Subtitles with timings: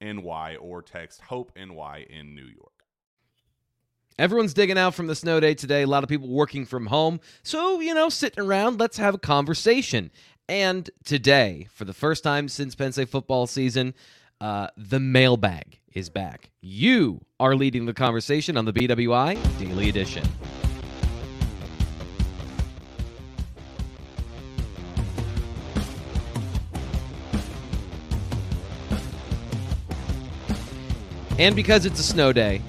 [0.00, 2.72] NY or text Hope NY in New York.
[4.18, 5.82] Everyone's digging out from the snow day today.
[5.82, 7.20] A lot of people working from home.
[7.44, 10.10] So, you know, sitting around, let's have a conversation.
[10.48, 13.94] And today, for the first time since Penn State football season,
[14.40, 16.50] uh, the mailbag is back.
[16.60, 20.24] You are leading the conversation on the BWI Daily Edition.
[31.38, 32.60] And because it's a snow day.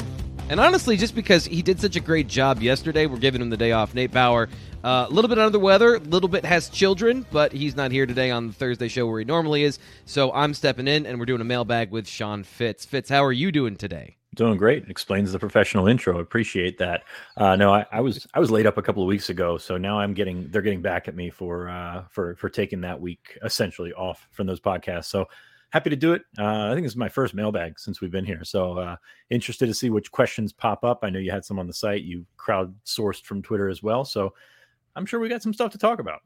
[0.49, 3.57] And honestly, just because he did such a great job yesterday, we're giving him the
[3.57, 3.93] day off.
[3.93, 4.49] Nate Bauer,
[4.83, 7.75] uh, a uh, little bit under the weather, a little bit has children, but he's
[7.75, 9.77] not here today on the Thursday show where he normally is.
[10.05, 12.85] So I'm stepping in, and we're doing a mailbag with Sean Fitz.
[12.85, 14.15] Fitz, how are you doing today?
[14.35, 14.89] Doing great.
[14.89, 16.19] Explains the professional intro.
[16.19, 17.03] Appreciate that.
[17.37, 19.77] Uh, no, I, I, was I was laid up a couple of weeks ago, so
[19.77, 23.37] now I'm getting they're getting back at me for uh, for for taking that week
[23.43, 25.05] essentially off from those podcasts.
[25.05, 25.25] So
[25.71, 26.23] happy to do it.
[26.37, 28.43] Uh, I think this is my first mailbag since we've been here.
[28.43, 28.95] So uh,
[29.29, 30.99] interested to see which questions pop up.
[31.03, 32.03] I know you had some on the site.
[32.03, 34.03] You crowdsourced from Twitter as well.
[34.05, 34.33] So
[34.95, 36.21] I'm sure we got some stuff to talk about.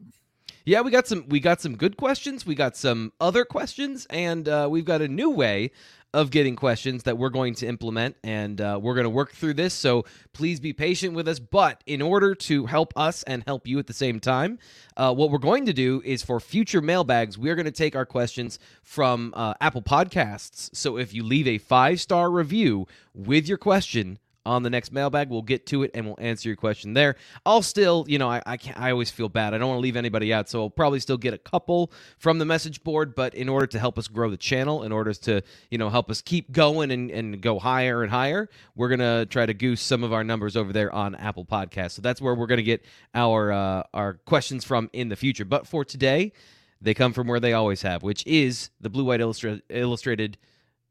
[0.65, 2.45] Yeah, we got some we got some good questions.
[2.45, 5.71] We got some other questions, and uh, we've got a new way
[6.13, 9.55] of getting questions that we're going to implement, and uh, we're going to work through
[9.55, 9.73] this.
[9.73, 11.39] So please be patient with us.
[11.39, 14.59] But in order to help us and help you at the same time,
[14.95, 18.05] uh, what we're going to do is for future mailbags, we're going to take our
[18.05, 20.75] questions from uh, Apple Podcasts.
[20.75, 25.29] So if you leave a five star review with your question, on the next mailbag.
[25.29, 27.15] We'll get to it and we'll answer your question there.
[27.45, 29.53] I'll still, you know, I I, I always feel bad.
[29.53, 32.39] I don't want to leave anybody out, so I'll probably still get a couple from
[32.39, 33.15] the message board.
[33.15, 36.09] But in order to help us grow the channel, in order to you know help
[36.09, 40.03] us keep going and and go higher and higher, we're gonna try to goose some
[40.03, 41.91] of our numbers over there on Apple Podcasts.
[41.91, 42.83] So that's where we're gonna get
[43.13, 45.45] our uh, our questions from in the future.
[45.45, 46.33] But for today.
[46.81, 50.37] They come from where they always have, which is the Blue White Illustra- Illustrated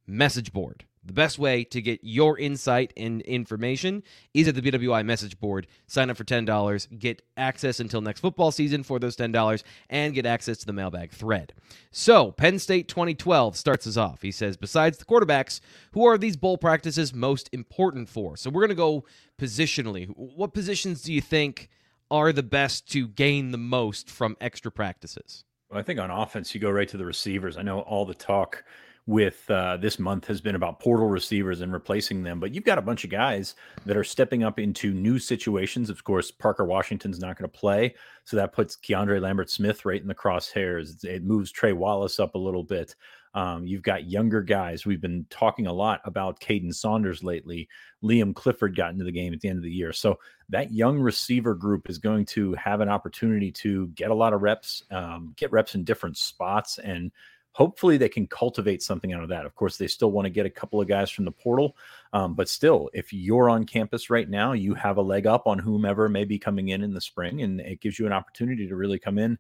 [0.07, 0.87] message board.
[1.05, 4.05] The best way to get your insight and information
[4.35, 5.67] is at the BWI message board.
[5.89, 10.27] Sign up for $10, get access until next football season for those $10, and get
[10.27, 11.55] access to the mailbag thread.
[11.91, 14.23] So, Penn State 2012 starts us off.
[14.23, 15.61] He says, besides the quarterbacks,
[15.93, 18.37] who are these bowl practices most important for?
[18.37, 19.05] So, we're going to go
[19.41, 20.07] positionally.
[20.07, 21.69] What positions do you think
[22.13, 25.45] are the best to gain the most from extra practices?
[25.69, 27.57] Well, I think on offense, you go right to the receivers.
[27.57, 28.63] I know all the talk
[29.07, 32.39] with uh, this month has been about portal receivers and replacing them.
[32.39, 35.91] But you've got a bunch of guys that are stepping up into new situations.
[35.91, 37.95] Of course, Parker Washington's not going to play,
[38.25, 41.05] so that puts Keandre Lambert Smith right in the crosshairs.
[41.05, 42.95] It moves Trey Wallace up a little bit.
[43.35, 44.85] Um, you've got younger guys.
[44.85, 47.69] We've been talking a lot about Kaden Saunders lately.
[48.05, 49.93] Liam Clifford got into the game at the end of the year.
[49.93, 50.19] So
[50.51, 54.43] that young receiver group is going to have an opportunity to get a lot of
[54.43, 57.11] reps, um, get reps in different spots, and
[57.53, 59.47] hopefully they can cultivate something out of that.
[59.47, 61.77] Of course, they still want to get a couple of guys from the portal,
[62.13, 65.59] um, but still, if you're on campus right now, you have a leg up on
[65.59, 68.77] whomever may be coming in in the spring, and it gives you an opportunity to
[68.77, 69.39] really come in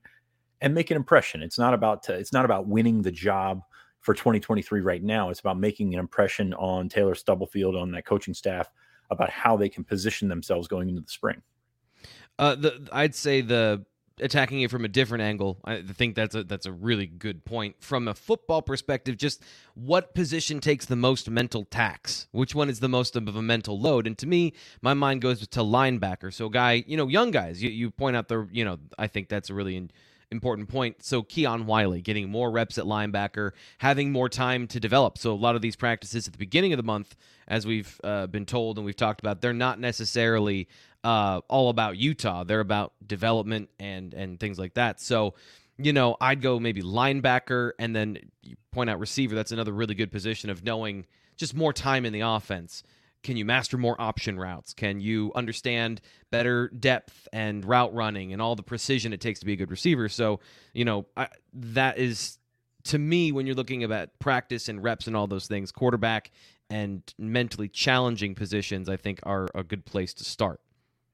[0.61, 1.43] and make an impression.
[1.43, 3.62] It's not about to, it's not about winning the job
[4.00, 5.31] for 2023 right now.
[5.31, 8.69] It's about making an impression on Taylor Stubblefield on that coaching staff
[9.11, 11.41] about how they can position themselves going into the spring.
[12.38, 13.85] Uh, the I'd say the
[14.20, 15.59] attacking it from a different angle.
[15.64, 19.17] I think that's a that's a really good point from a football perspective.
[19.17, 19.43] Just
[19.75, 22.26] what position takes the most mental tax?
[22.32, 24.06] Which one is the most of a mental load?
[24.06, 26.32] And to me, my mind goes to linebacker.
[26.32, 27.62] So, guy, you know, young guys.
[27.62, 29.76] You, you point out the you know I think that's a really.
[29.76, 29.91] In,
[30.32, 31.05] important point.
[31.05, 35.19] So Keon Wiley getting more reps at linebacker, having more time to develop.
[35.19, 37.14] So a lot of these practices at the beginning of the month,
[37.46, 40.67] as we've uh, been told and we've talked about, they're not necessarily
[41.05, 42.43] uh, all about Utah.
[42.43, 45.00] They're about development and and things like that.
[45.00, 45.34] So
[45.79, 48.19] you know, I'd go maybe linebacker and then
[48.73, 49.34] point out receiver.
[49.34, 51.06] That's another really good position of knowing
[51.37, 52.82] just more time in the offense.
[53.22, 54.74] Can you master more option routes?
[54.74, 59.46] Can you understand better depth and route running and all the precision it takes to
[59.46, 60.08] be a good receiver?
[60.08, 60.40] So,
[60.72, 62.38] you know, I, that is
[62.84, 66.30] to me when you're looking at practice and reps and all those things, quarterback
[66.69, 70.60] and mentally challenging positions, I think are a good place to start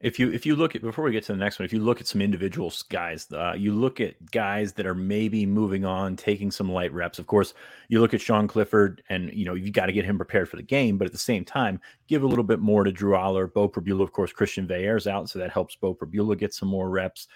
[0.01, 1.81] if you if you look at before we get to the next one, if you
[1.81, 6.15] look at some individual guys, uh, you look at guys that are maybe moving on,
[6.15, 7.19] taking some light reps.
[7.19, 7.53] Of course,
[7.89, 10.57] you look at Sean Clifford, and you know you got to get him prepared for
[10.57, 13.53] the game, but at the same time, give a little bit more to Drew Allar,
[13.53, 14.05] Beau Pribula.
[14.05, 17.27] Of course, Christian Veilleux's out, so that helps Beau Pribula get some more reps.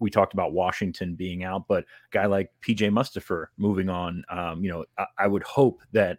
[0.00, 4.24] We talked about Washington being out, but guy like PJ Mustipher moving on.
[4.28, 6.18] Um, you know, I, I would hope that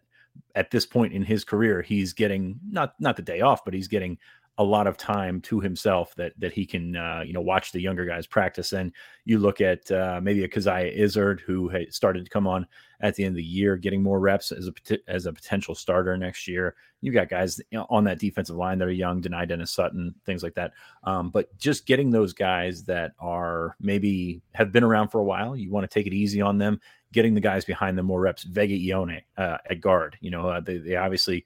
[0.56, 3.88] at this point in his career, he's getting not not the day off, but he's
[3.88, 4.18] getting
[4.59, 7.81] a lot of time to himself that that he can uh, you know watch the
[7.81, 8.73] younger guys practice.
[8.73, 8.91] And
[9.23, 12.67] you look at uh, maybe a Coziah Izzard who started to come on
[13.00, 16.15] at the end of the year, getting more reps as a as a potential starter
[16.17, 16.75] next year.
[17.00, 20.56] You've got guys on that defensive line that are young, Dani Dennis Sutton, things like
[20.56, 20.73] that.
[21.06, 25.56] Um, but just getting those guys that are maybe have been around for a while,
[25.56, 26.81] you want to take it easy on them.
[27.13, 28.44] Getting the guys behind them more reps.
[28.44, 31.45] Vega Ioane uh, at guard, you know, uh, they, they obviously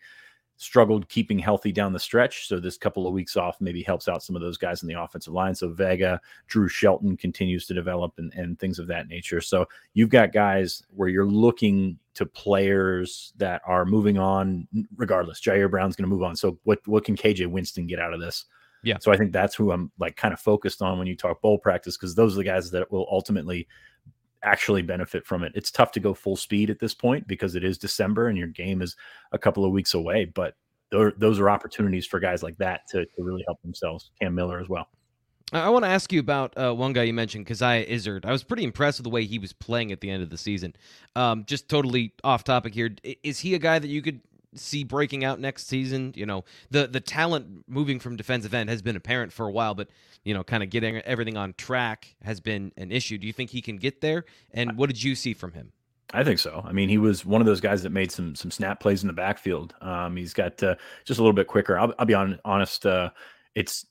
[0.64, 2.48] struggled keeping healthy down the stretch.
[2.48, 5.00] So this couple of weeks off maybe helps out some of those guys in the
[5.00, 5.54] offensive line.
[5.54, 9.42] So Vega, Drew Shelton continues to develop and, and things of that nature.
[9.42, 15.42] So you've got guys where you're looking to players that are moving on regardless.
[15.42, 16.36] Ji'Ayir Brown's going to move on.
[16.36, 18.46] So what what can KJ Winston get out of this?
[18.84, 18.98] Yeah.
[19.00, 21.58] So I think that's who I'm like kind of focused on when you talk bowl
[21.58, 23.68] practice because those are the guys that will ultimately
[24.44, 25.52] actually benefit from it.
[25.56, 28.48] It's tough to go full speed at this point because it is December and your
[28.48, 28.96] game is
[29.32, 30.26] a couple of weeks away.
[30.26, 30.56] But
[30.92, 34.12] those are opportunities for guys like that to, to really help themselves.
[34.22, 34.88] Cam Miller as well.
[35.52, 38.26] I want to ask you about uh, one guy you mentioned, Coziah Izzard.
[38.26, 40.38] I was pretty impressed with the way he was playing at the end of the
[40.38, 40.76] season.
[41.16, 42.96] Um, just totally off topic here.
[43.24, 44.22] Is he a guy that you could
[44.56, 46.14] see breaking out next season.
[46.16, 49.76] You know, the the talent moving from defensive end has been apparent for a while,
[49.76, 49.90] but
[50.24, 53.18] you know, kind of getting everything on track has been an issue.
[53.18, 54.26] Do you think he can get there?
[54.52, 55.72] And what did you see from him?
[56.14, 56.64] I think so.
[56.66, 59.08] I mean, he was one of those guys that made some some snap plays in
[59.08, 59.74] the backfield.
[59.82, 60.76] Um, he's got uh,
[61.06, 61.78] just a little bit quicker.
[61.78, 62.86] I'll, I'll be on, honest.
[62.86, 63.10] Uh,
[63.56, 63.86] it's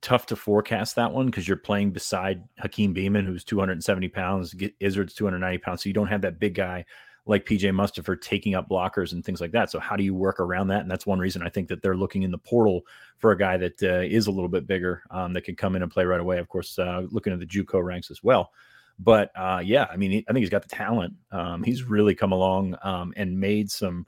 [0.00, 4.54] tough to forecast that one because you're playing beside Hakeem Beamon, who's 270 pounds.
[4.80, 6.84] Izzard's 290 pounds, so you don't have that big guy
[7.26, 9.70] like PJ Mustipher taking up blockers and things like that.
[9.70, 10.82] So how do you work around that?
[10.82, 12.82] And that's one reason I think that they're looking in the portal
[13.18, 15.82] for a guy that uh, is a little bit bigger um, that can come in
[15.82, 16.38] and play right away.
[16.38, 18.52] Of course, uh, looking at the JUCO ranks as well.
[18.98, 21.14] But uh, yeah, I mean, I think he's got the talent.
[21.30, 24.06] Um, he's really come along um, and made some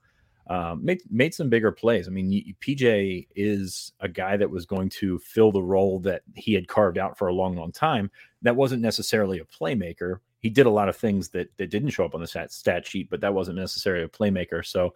[0.49, 2.09] um, made made some bigger plays.
[2.09, 6.55] I mean, PJ is a guy that was going to fill the role that he
[6.55, 8.11] had carved out for a long, long time.
[8.41, 12.05] That wasn't necessarily a playmaker, he did a lot of things that that didn't show
[12.05, 14.65] up on the stat, stat sheet, but that wasn't necessarily a playmaker.
[14.65, 14.93] So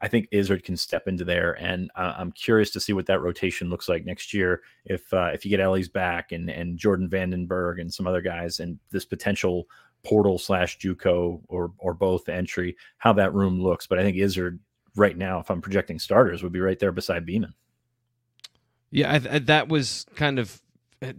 [0.00, 3.20] I think Izzard can step into there, and uh, I'm curious to see what that
[3.20, 4.62] rotation looks like next year.
[4.84, 8.60] If uh, if you get Ellies back and and Jordan Vandenberg and some other guys,
[8.60, 9.66] and this potential
[10.04, 13.86] portal slash JUCO or or both entry, how that room looks.
[13.86, 14.60] But I think Izzard
[14.96, 17.54] right now, if I'm projecting starters, would be right there beside Beamon.
[18.90, 20.60] Yeah, I, I, that was kind of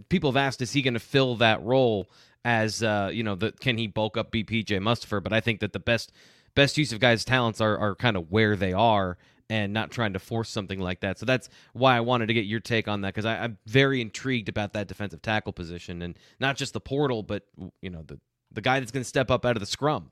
[0.08, 2.08] people have asked, is he going to fill that role?
[2.44, 5.22] As uh, you know, the can he bulk up BPJ Mustipher?
[5.22, 6.12] But I think that the best
[6.54, 9.16] best use of guys' talents are are kind of where they are
[9.50, 11.18] and not trying to force something like that.
[11.18, 14.48] So that's why I wanted to get your take on that because I'm very intrigued
[14.48, 17.44] about that defensive tackle position and not just the portal, but
[17.80, 18.18] you know the
[18.52, 20.10] the guy that's going to step up out of the scrum.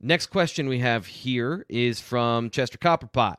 [0.00, 3.36] Next question we have here is from Chester Copperpot.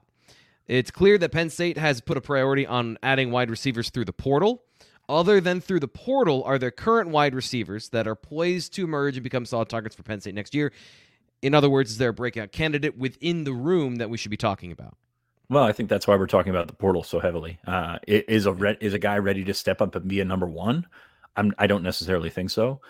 [0.68, 4.14] It's clear that Penn State has put a priority on adding wide receivers through the
[4.14, 4.64] portal
[5.10, 9.18] other than through the portal, are there current wide receivers that are poised to emerge
[9.18, 10.72] and become solid targets for Penn State next year?
[11.42, 14.38] In other words, is there a breakout candidate within the room that we should be
[14.38, 14.96] talking about?
[15.50, 17.58] Well, I think that's why we're talking about the portal so heavily.
[17.66, 20.46] Uh, is a re- is a guy ready to step up and be a number
[20.46, 20.86] one?
[21.36, 22.82] I'm, I don't necessarily think so.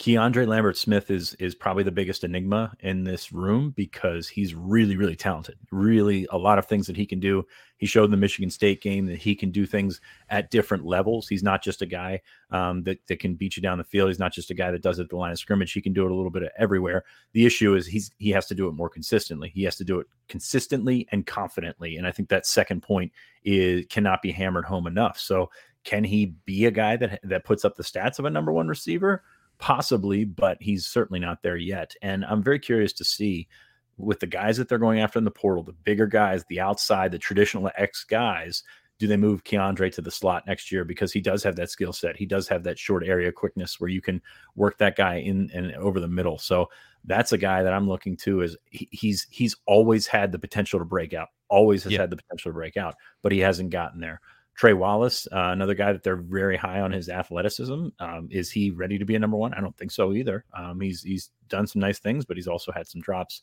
[0.00, 4.96] Keandre Lambert Smith is is probably the biggest enigma in this room because he's really
[4.96, 5.56] really talented.
[5.70, 7.46] Really a lot of things that he can do.
[7.76, 11.28] He showed in the Michigan State game that he can do things at different levels.
[11.28, 14.08] He's not just a guy um, that that can beat you down the field.
[14.08, 15.72] He's not just a guy that does it at the line of scrimmage.
[15.72, 17.04] He can do it a little bit everywhere.
[17.32, 19.52] The issue is he's he has to do it more consistently.
[19.54, 21.98] He has to do it consistently and confidently.
[21.98, 23.12] And I think that second point
[23.44, 25.20] is cannot be hammered home enough.
[25.20, 25.50] So
[25.84, 28.66] can he be a guy that that puts up the stats of a number one
[28.66, 29.22] receiver?
[29.64, 31.94] Possibly, but he's certainly not there yet.
[32.02, 33.48] And I'm very curious to see
[33.96, 37.10] with the guys that they're going after in the portal, the bigger guys, the outside,
[37.10, 38.62] the traditional X guys,
[38.98, 41.94] do they move Keandre to the slot next year because he does have that skill
[41.94, 42.14] set.
[42.14, 44.20] He does have that short area quickness where you can
[44.54, 46.36] work that guy in and over the middle.
[46.36, 46.68] So
[47.04, 50.78] that's a guy that I'm looking to is he, he's he's always had the potential
[50.78, 52.00] to break out, always has yeah.
[52.00, 54.20] had the potential to break out, but he hasn't gotten there.
[54.54, 57.88] Trey Wallace, uh, another guy that they're very high on his athleticism.
[57.98, 59.52] Um, is he ready to be a number one?
[59.54, 60.44] I don't think so either.
[60.56, 63.42] Um, he's he's done some nice things, but he's also had some drops.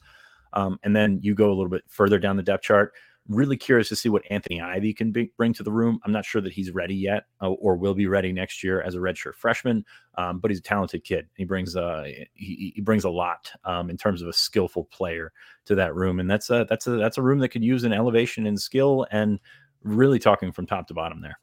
[0.53, 2.93] Um, and then you go a little bit further down the depth chart.
[3.27, 5.99] Really curious to see what Anthony Ivey can be, bring to the room.
[6.03, 8.95] I'm not sure that he's ready yet, uh, or will be ready next year as
[8.95, 9.85] a redshirt freshman.
[10.17, 11.27] Um, but he's a talented kid.
[11.35, 12.03] He brings uh,
[12.33, 15.31] he, he brings a lot um, in terms of a skillful player
[15.65, 17.93] to that room, and that's a that's a that's a room that could use an
[17.93, 19.39] elevation in skill and
[19.83, 21.37] really talking from top to bottom there.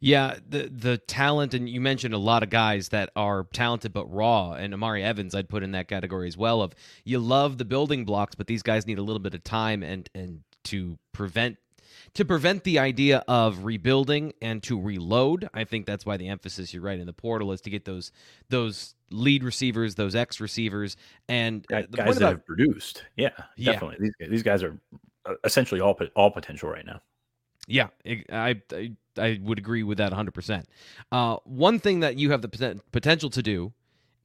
[0.00, 4.06] Yeah, the the talent, and you mentioned a lot of guys that are talented but
[4.12, 6.62] raw, and Omari Evans, I'd put in that category as well.
[6.62, 6.74] Of
[7.04, 10.08] you love the building blocks, but these guys need a little bit of time and
[10.14, 11.58] and to prevent
[12.14, 15.48] to prevent the idea of rebuilding and to reload.
[15.52, 18.12] I think that's why the emphasis you're right in the portal is to get those
[18.48, 20.96] those lead receivers, those X receivers,
[21.28, 23.04] and uh, guys that have produced.
[23.16, 23.96] Yeah, definitely.
[24.00, 24.10] Yeah.
[24.20, 24.78] These these guys are
[25.26, 27.00] uh, essentially all all potential right now.
[27.68, 30.64] Yeah, I, I, I would agree with that 100%.
[31.12, 33.72] Uh, one thing that you have the potential to do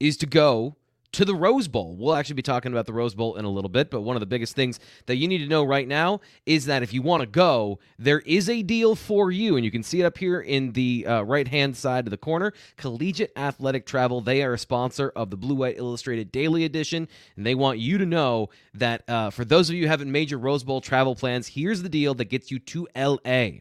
[0.00, 0.76] is to go
[1.14, 1.96] to the Rose Bowl.
[1.96, 4.20] We'll actually be talking about the Rose Bowl in a little bit, but one of
[4.20, 7.20] the biggest things that you need to know right now is that if you want
[7.22, 10.40] to go, there is a deal for you, and you can see it up here
[10.40, 12.52] in the uh, right hand side of the corner.
[12.76, 17.46] Collegiate Athletic Travel, they are a sponsor of the Blue White Illustrated Daily Edition, and
[17.46, 20.40] they want you to know that uh, for those of you who haven't made your
[20.40, 23.60] Rose Bowl travel plans, here's the deal that gets you to LA.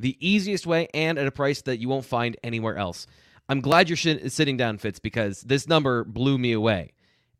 [0.00, 3.06] The easiest way and at a price that you won't find anywhere else.
[3.48, 6.92] I'm glad you're sh- sitting down, Fitz, because this number blew me away.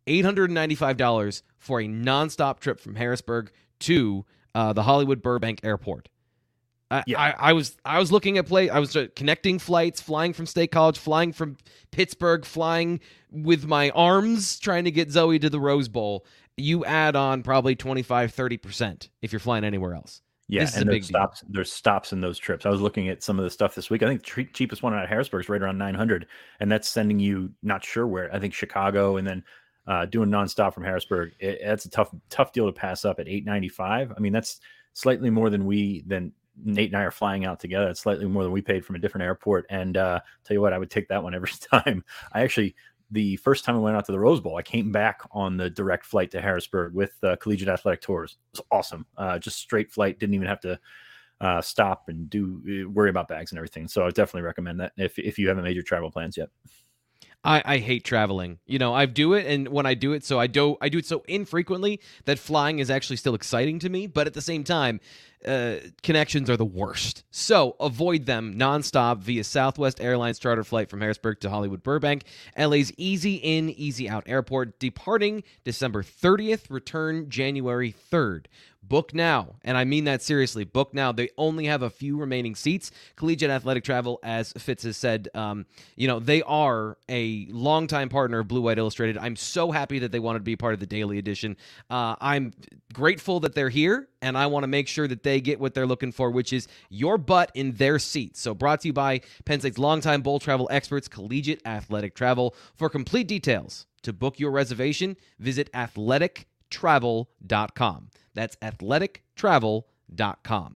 [0.07, 4.25] $895 for a nonstop trip from Harrisburg to
[4.55, 6.09] uh, the Hollywood Burbank Airport.
[6.91, 7.21] I, yeah.
[7.21, 8.71] I, I, was I was looking at play.
[8.71, 11.59] I was uh, connecting flights, flying from State College, flying from
[11.91, 13.01] Pittsburgh, flying
[13.31, 16.25] with my arms, trying to get Zoe to the Rose Bowl.
[16.57, 20.23] You add on probably 25, 30% if you're flying anywhere else.
[20.49, 21.41] Yeah, this and there's stops.
[21.43, 21.51] Deal.
[21.53, 22.65] There's stops in those trips.
[22.65, 24.03] I was looking at some of the stuff this week.
[24.03, 26.27] I think the cheapest one out of Harrisburg is right around 900,
[26.61, 28.35] and that's sending you not sure where.
[28.35, 29.45] I think Chicago, and then
[29.87, 31.33] uh, doing nonstop from Harrisburg.
[31.39, 34.13] It, that's a tough tough deal to pass up at 895.
[34.17, 34.61] I mean, that's
[34.95, 36.33] slightly more than we than
[36.65, 37.89] Nate and I are flying out together.
[37.89, 39.67] It's slightly more than we paid from a different airport.
[39.71, 42.05] And uh, tell you what, I would take that one every time.
[42.33, 42.75] I actually
[43.11, 45.71] the first time I went out to the Rose Bowl, I came back on the
[45.71, 48.37] direct flight to Harrisburg with uh, Collegiate Athletic Tours.
[48.53, 49.07] It was awesome.
[49.17, 50.19] Uh, just straight flight.
[50.19, 50.79] Didn't even have to
[51.41, 53.89] uh, stop and do uh, worry about bags and everything.
[53.89, 56.49] So I definitely recommend that if if you haven't made your travel plans yet.
[57.45, 58.59] I, I hate traveling.
[58.67, 60.99] You know, I do it, and when I do it, so I do I do
[60.99, 64.07] it so infrequently that flying is actually still exciting to me.
[64.07, 65.01] But at the same time,
[65.47, 67.25] uh, connections are the worst.
[67.31, 72.25] So avoid them nonstop via Southwest Airlines charter flight from Harrisburg to Hollywood Burbank,
[72.57, 78.47] LA's easy in, easy out airport, departing December 30th, return January 3rd.
[78.89, 80.65] Book now, and I mean that seriously.
[80.65, 81.13] Book now.
[81.13, 82.91] They only have a few remaining seats.
[83.17, 85.67] Collegiate Athletic Travel, as Fitz has said, um,
[85.97, 89.19] you know they are a longtime partner of Blue White Illustrated.
[89.19, 91.57] I'm so happy that they wanted to be part of the daily edition.
[91.91, 92.53] Uh, I'm
[92.95, 95.87] grateful that they're here, and I want to make sure that they get what they're
[95.87, 98.37] looking for, which is your butt in their seat.
[98.37, 102.55] So brought to you by Penn State's longtime bowl travel experts, Collegiate Athletic Travel.
[102.75, 108.09] For complete details to book your reservation, visit athletictravel.com.
[108.35, 110.75] That's athletictravel.com.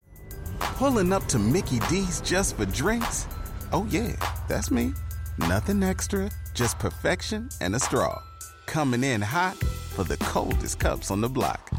[0.59, 3.27] Pulling up to Mickey D's just for drinks?
[3.71, 4.15] Oh, yeah,
[4.47, 4.93] that's me.
[5.37, 8.21] Nothing extra, just perfection and a straw.
[8.65, 11.69] Coming in hot for the coldest cups on the block.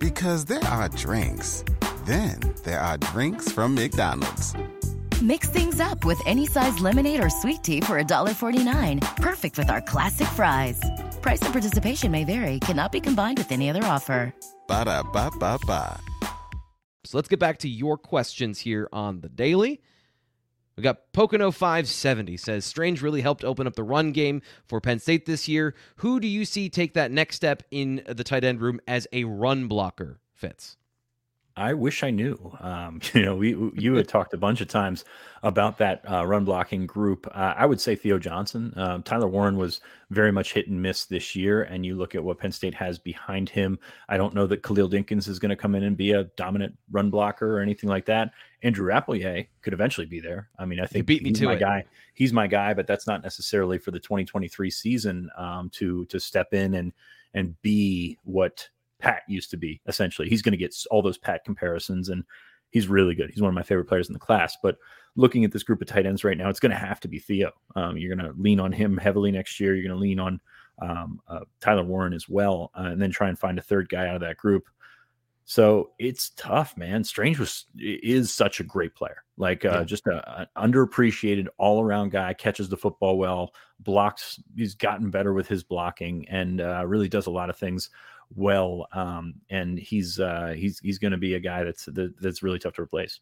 [0.00, 1.62] Because there are drinks,
[2.06, 4.54] then there are drinks from McDonald's.
[5.20, 9.16] Mix things up with any size lemonade or sweet tea for $1.49.
[9.16, 10.80] Perfect with our classic fries.
[11.20, 14.34] Price and participation may vary, cannot be combined with any other offer.
[14.66, 16.00] Ba da ba ba ba.
[17.04, 19.82] So let's get back to your questions here on the daily.
[20.80, 24.98] We got Pocono 570 says Strange really helped open up the run game for Penn
[24.98, 25.74] State this year.
[25.96, 29.24] Who do you see take that next step in the tight end room as a
[29.24, 30.20] run blocker?
[30.32, 30.78] Fitz.
[31.54, 32.56] I wish I knew.
[32.60, 35.04] Um, you know, we you had talked a bunch of times
[35.42, 37.28] about that uh, run blocking group.
[37.30, 38.72] Uh, I would say Theo Johnson.
[38.76, 42.24] Um, Tyler Warren was very much hit and miss this year, and you look at
[42.24, 43.78] what Penn State has behind him.
[44.08, 46.78] I don't know that Khalil Dinkins is going to come in and be a dominant
[46.90, 48.32] run blocker or anything like that.
[48.62, 50.48] Andrew Rappleyea could eventually be there.
[50.58, 51.60] I mean, I think beat me he's to my it.
[51.60, 51.84] guy.
[52.14, 56.52] He's my guy, but that's not necessarily for the 2023 season um, to to step
[56.52, 56.92] in and
[57.34, 59.80] and be what Pat used to be.
[59.86, 62.24] Essentially, he's going to get all those Pat comparisons, and
[62.70, 63.30] he's really good.
[63.30, 64.56] He's one of my favorite players in the class.
[64.62, 64.76] But
[65.16, 67.18] looking at this group of tight ends right now, it's going to have to be
[67.18, 67.50] Theo.
[67.76, 69.74] Um, you're going to lean on him heavily next year.
[69.74, 70.40] You're going to lean on
[70.82, 74.06] um, uh, Tyler Warren as well, uh, and then try and find a third guy
[74.06, 74.68] out of that group.
[75.50, 77.02] So it's tough, man.
[77.02, 79.82] Strange was is such a great player, like uh, Yeah.
[79.82, 82.34] just a, an underappreciated all around guy.
[82.34, 84.40] Catches the football well, blocks.
[84.54, 87.90] He's gotten better with his blocking, and uh, really does a lot of things
[88.32, 88.86] well.
[88.92, 92.60] Um, and he's uh, he's he's going to be a guy that's that, that's really
[92.60, 93.18] tough to replace.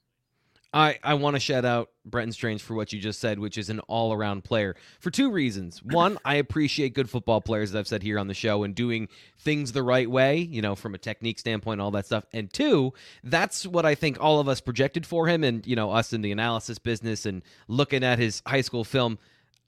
[0.73, 3.71] I, I want to shout out Brenton Strange for what you just said, which is
[3.71, 5.83] an all around player for two reasons.
[5.83, 9.09] One, I appreciate good football players, as I've said here on the show, and doing
[9.39, 12.25] things the right way, you know, from a technique standpoint, all that stuff.
[12.33, 12.93] And two,
[13.25, 16.21] that's what I think all of us projected for him, and, you know, us in
[16.21, 19.19] the analysis business and looking at his high school film.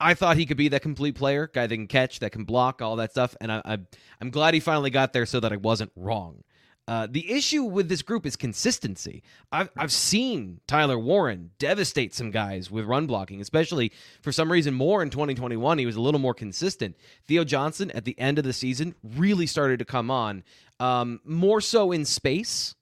[0.02, 2.80] I thought he could be that complete player, guy that can catch, that can block,
[2.80, 3.36] all that stuff.
[3.40, 3.78] And I, I,
[4.20, 6.42] I'm glad he finally got there so that I wasn't wrong.
[6.88, 9.22] Uh, the issue with this group is consistency.
[9.52, 14.74] I've, I've seen Tyler Warren devastate some guys with run blocking, especially for some reason
[14.74, 15.78] more in 2021.
[15.78, 16.96] He was a little more consistent.
[17.28, 20.42] Theo Johnson at the end of the season really started to come on,
[20.80, 22.74] um, more so in space.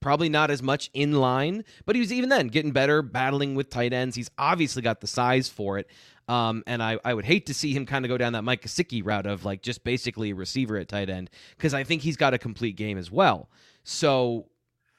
[0.00, 3.70] Probably not as much in line, but he was even then getting better, battling with
[3.70, 4.14] tight ends.
[4.14, 5.88] He's obviously got the size for it.
[6.28, 8.62] Um, and I, I would hate to see him kind of go down that Mike
[8.62, 12.16] Gesicki route of like just basically a receiver at tight end because I think he's
[12.16, 13.50] got a complete game as well.
[13.82, 14.46] So,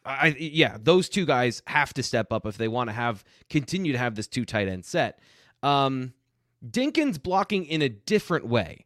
[0.05, 3.91] I yeah, those two guys have to step up if they want to have continue
[3.91, 5.19] to have this two tight end set.
[5.63, 6.13] Um,
[6.63, 8.85] Dinkins blocking in a different way.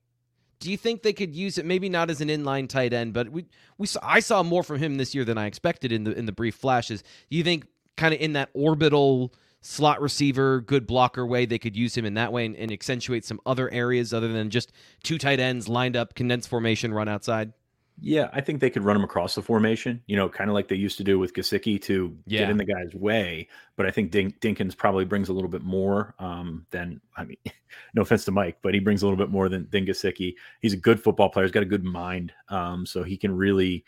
[0.60, 1.66] Do you think they could use it?
[1.66, 3.46] Maybe not as an inline tight end, but we
[3.78, 6.26] we saw, I saw more from him this year than I expected in the in
[6.26, 7.04] the brief flashes.
[7.30, 7.66] Do you think
[7.98, 12.14] kind of in that orbital slot receiver, good blocker way they could use him in
[12.16, 14.72] that way and, and accentuate some other areas other than just
[15.04, 17.54] two tight ends lined up, condensed formation, run outside?
[18.02, 20.70] Yeah, I think they could run him across the formation, you know, kind of like
[20.70, 22.40] they used to do with Gesicki to Yeah.
[22.40, 23.50] get in the guy's way.
[23.76, 27.38] But I think Dink, Dinkins probably brings a little bit more um, than, I mean,
[27.94, 30.36] no offense to Mike, but he brings a little bit more than, than Gesicki.
[30.62, 31.46] He's a good football player.
[31.46, 32.32] He's got a good mind.
[32.48, 33.84] Um, so he can really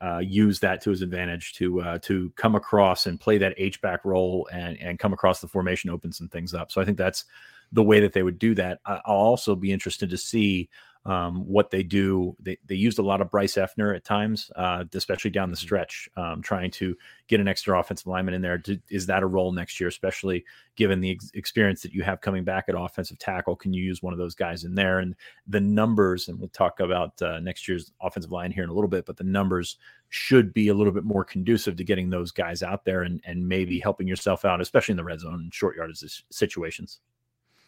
[0.00, 3.80] uh, use that to his advantage to uh, to come across and play that H
[3.80, 6.70] back role and, and come across the formation, open some things up.
[6.70, 7.24] So I think that's
[7.72, 8.80] the way that they would do that.
[8.86, 10.68] I'll also be interested to see
[11.06, 12.36] um, what they do.
[12.40, 16.08] They, they used a lot of Bryce Effner at times, uh, especially down the stretch,
[16.16, 16.96] um, trying to
[17.28, 18.62] get an extra offensive lineman in there.
[18.90, 22.44] Is that a role next year, especially given the ex- experience that you have coming
[22.44, 23.54] back at offensive tackle?
[23.54, 24.98] Can you use one of those guys in there?
[24.98, 25.14] And
[25.46, 28.90] the numbers, and we'll talk about uh, next year's offensive line here in a little
[28.90, 29.76] bit, but the numbers
[30.08, 33.46] should be a little bit more conducive to getting those guys out there and, and
[33.46, 37.00] maybe helping yourself out, especially in the red zone and short yardage situations.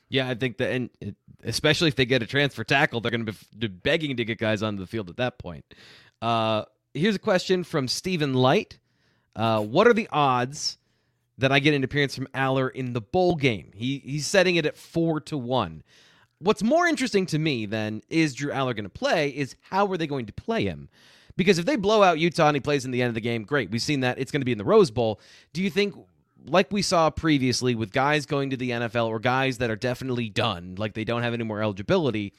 [0.09, 3.35] Yeah, I think that, and especially if they get a transfer tackle, they're going to
[3.59, 5.65] be begging to get guys onto the field at that point.
[6.23, 8.79] Uh, here's a question from Stephen Light.
[9.37, 10.79] Uh, what are the odds
[11.37, 13.71] that I get an appearance from Allar in the bowl game?
[13.75, 15.83] He he's setting it at four to one.
[16.41, 19.97] What's more interesting to me than is Drew Allar going to play is how are
[19.97, 20.89] they going to play him?
[21.37, 23.45] Because if they blow out Utah and he plays in the end of the game,
[23.45, 23.71] great.
[23.71, 25.21] We've seen that it's going to be in the Rose Bowl.
[25.53, 25.95] Do you think,
[26.49, 30.29] like we saw previously with guys going to the NFL or guys that are definitely
[30.29, 32.33] done, like they don't have any more eligibility,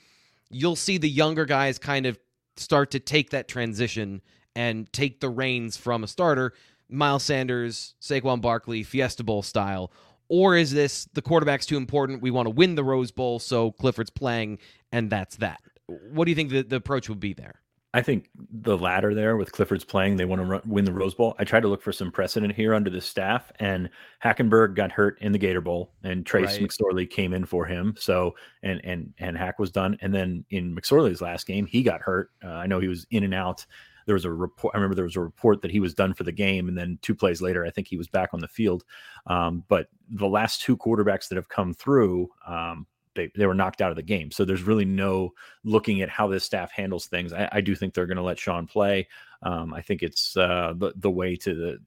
[0.49, 2.19] you'll see the younger guys kind of
[2.57, 4.21] start to take that transition
[4.55, 6.53] and take the reins from a starter,
[6.89, 9.91] Miles Sanders, Saquon Barkley, Fiesta Bowl style?
[10.27, 12.21] Or is this the quarterback's too important?
[12.21, 14.59] We want to win the Rose Bowl, so Clifford's playing,
[14.91, 15.61] and that's that.
[15.87, 17.58] What do you think the, the approach would be there?
[17.91, 21.15] I think the latter there with Clifford's playing, they want to run, win the Rose
[21.15, 21.35] Bowl.
[21.39, 23.89] I tried to look for some precedent here under the staff, and
[24.23, 26.69] Hackenberg got hurt in the Gator Bowl, and Trace Right.
[26.69, 27.95] McSorley came in for him.
[27.97, 32.01] So, and and and Hack was done, and then in McSorley's last game, he got
[32.01, 32.29] hurt.
[32.43, 33.65] Uh, I know he was in and out.
[34.05, 34.75] There was a report.
[34.75, 36.99] I remember there was a report that he was done for the game, and then
[37.01, 38.83] two plays later, I think he was back on the field.
[39.25, 42.85] Um, but the last two quarterbacks that have come through, um,
[43.19, 44.31] they they were knocked out of the game.
[44.31, 47.33] So there's really no looking at how this staff handles things.
[47.33, 49.07] I, I do think they're going to let Sean play.
[49.43, 51.79] Um, I think it's uh, the the way to the,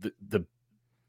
[0.00, 0.46] the the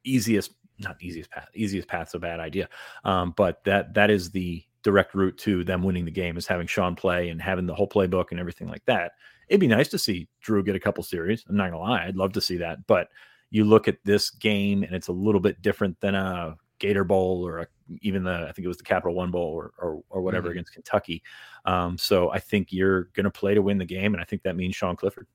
[0.03, 2.67] easiest not easiest path easiest path's a bad idea
[3.03, 6.67] um, but that that is the direct route to them winning the game is having
[6.67, 9.13] Sean play and having the whole playbook and everything like that.
[9.47, 11.45] It'd be nice to see Drew get a couple series.
[11.47, 12.85] I'm not gonna lie, I'd love to see that.
[12.87, 13.09] But
[13.49, 17.47] you look at this game and it's a little bit different than a Gator Bowl
[17.47, 17.67] or a,
[18.01, 20.53] even the I think it was the Capital One Bowl or or, or whatever mm-hmm.
[20.53, 21.23] against Kentucky.
[21.63, 24.43] Um, so I think you're going to play to win the game, and I think
[24.43, 25.27] that means Sean Clifford.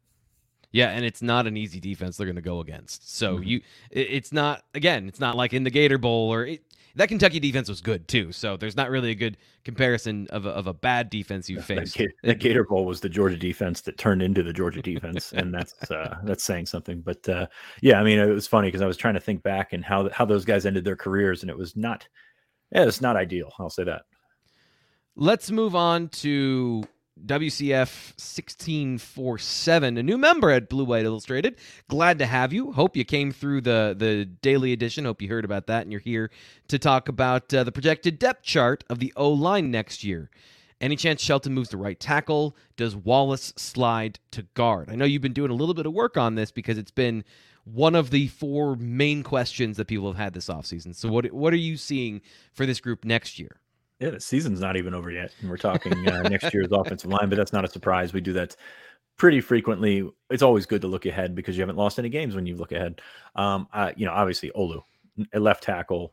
[0.73, 3.17] Yeah, and it's not an easy defense they're going to go against.
[3.17, 3.45] So mm-hmm.
[3.45, 6.63] you, it's not again, it's not like in the Gator Bowl or it,
[6.97, 8.33] that Kentucky defense was good too.
[8.33, 11.99] So there's not really a good comparison of a, of a bad defense you faced.
[11.99, 15.55] That, that, Gator Bowl was the Georgia defense that turned into the Georgia defense, and
[15.55, 17.03] that's uh, that's saying something.
[17.03, 17.47] But uh,
[17.83, 20.09] yeah, I mean, it was funny because I was trying to think back and how
[20.11, 22.09] how those guys ended their careers, and it was not,
[22.73, 23.53] yeah, it's not ideal.
[23.59, 24.03] I'll say that.
[25.15, 26.83] Let's move on to
[27.25, 31.57] WCF 1647, a new member at Blue White Illustrated.
[31.89, 32.73] Glad to have you.
[32.73, 35.07] Hope you came through the, the daily edition.
[35.07, 36.31] Hope you heard about that and you're here
[36.69, 40.31] to talk about uh, the projected depth chart of the O line next year.
[40.79, 42.55] Any chance Shelton moves to right tackle?
[42.77, 44.91] Does Wallace slide to guard?
[44.91, 47.25] I know you've been doing a little bit of work on this because it's been
[47.65, 50.95] one of the four main questions that people have had this offseason.
[50.95, 52.21] So, what, what are you seeing
[52.53, 53.57] for this group next year?
[53.99, 57.29] Yeah, the season's not even over yet, and we're talking uh, next year's offensive line.
[57.29, 58.13] But that's not a surprise.
[58.13, 58.55] We do that
[59.17, 60.09] pretty frequently.
[60.31, 62.73] It's always good to look ahead because you haven't lost any games when you look
[62.73, 63.01] ahead.
[63.35, 64.83] Um, uh, you know, obviously Olu,
[65.33, 66.13] a left tackle,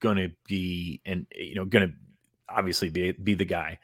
[0.00, 1.94] going to be and you know going to
[2.48, 3.78] obviously be be the guy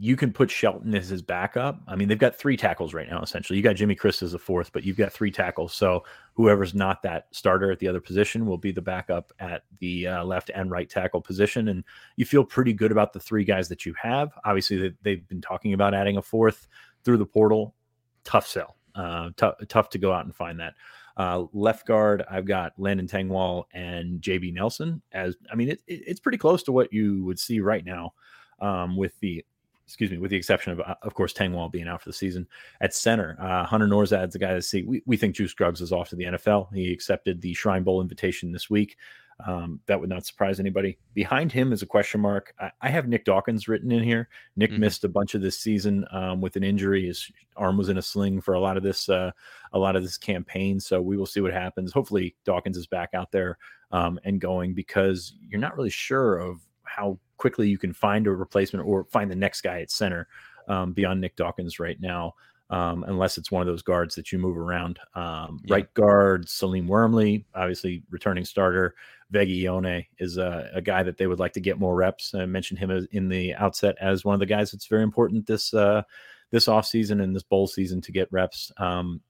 [0.00, 1.80] you can put Shelton as his backup.
[1.88, 3.56] I mean, they've got three tackles right now, essentially.
[3.56, 5.74] You got Jimmy Christ as a fourth, but you've got three tackles.
[5.74, 10.06] So whoever's not that starter at the other position will be the backup at the
[10.06, 11.68] uh, left and right tackle position.
[11.68, 11.82] And
[12.14, 14.30] you feel pretty good about the three guys that you have.
[14.44, 16.68] Obviously, they, have been talking about adding a fourth
[17.04, 17.74] through the portal.
[18.22, 18.76] Tough sell.
[18.94, 20.74] Uh, t- tough to go out and find that.
[21.16, 25.02] Uh, left guard, I've got Landon Tengwall and JB Nelson.
[25.10, 28.12] As I mean, it, it, it's pretty close to what you would see right now
[28.60, 29.44] um, with the
[29.88, 32.46] excuse me, with the exception of, uh, of course, Tengwall being out for the season.
[32.82, 34.82] At center, uh, Hunter Nourzad's the guy to see.
[34.82, 36.74] We, we think Juice Scruggs is off to the NFL.
[36.74, 38.98] He accepted the Shrine Bowl invitation this week.
[39.46, 40.98] Um, that would not surprise anybody.
[41.14, 42.52] Behind him is a question mark.
[42.60, 44.28] I, I have Nick Dawkins written in here.
[44.56, 44.80] Nick mm-hmm.
[44.80, 47.06] missed a bunch of this season um, with an injury.
[47.06, 49.30] His arm was in a sling for a lot of this, uh,
[49.72, 50.80] a lot of this campaign.
[50.80, 51.92] So we will see what happens.
[51.92, 53.56] Hopefully, Dawkins is back out there
[53.90, 56.60] um, and going because you're not really sure of
[56.98, 60.28] how quickly you can find a replacement or find the next guy at center
[60.68, 62.34] um, beyond Nick Dawkins right now,
[62.70, 64.98] um, unless it's one of those guards that you move around.
[65.14, 65.76] Um, yeah.
[65.76, 68.94] Right guard, Salim Wormley, obviously returning starter.
[69.30, 72.34] Vega Ioane is a, a, guy that they would like to get more reps.
[72.34, 75.74] I mentioned him in the outset as one of the guys that's very important this
[75.74, 76.02] uh,
[76.50, 78.72] this offseason and this bowl season to get reps.
[78.78, 79.20] Um,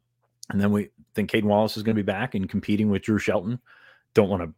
[0.50, 3.18] and then we think Caedan Wallace is going to be back and competing with Drew
[3.18, 3.58] Shelton.
[4.14, 4.54] Don't want to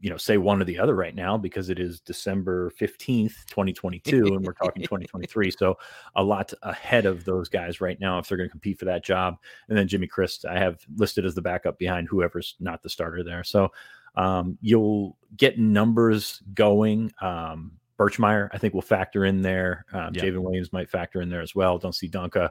[0.00, 4.34] you know say one or the other right now because it is December 15th 2022
[4.34, 5.76] and we're talking 2023 so
[6.16, 9.04] a lot ahead of those guys right now if they're going to compete for that
[9.04, 9.36] job
[9.68, 13.22] and then Jimmy Christ I have listed as the backup behind whoever's not the starter
[13.22, 13.70] there so
[14.16, 19.84] um, you'll get numbers going um, Birchmeier, I think, will factor in there.
[19.92, 20.24] Um, yep.
[20.24, 21.76] J'ven Williams might factor in there as well.
[21.76, 22.48] Don't see Donka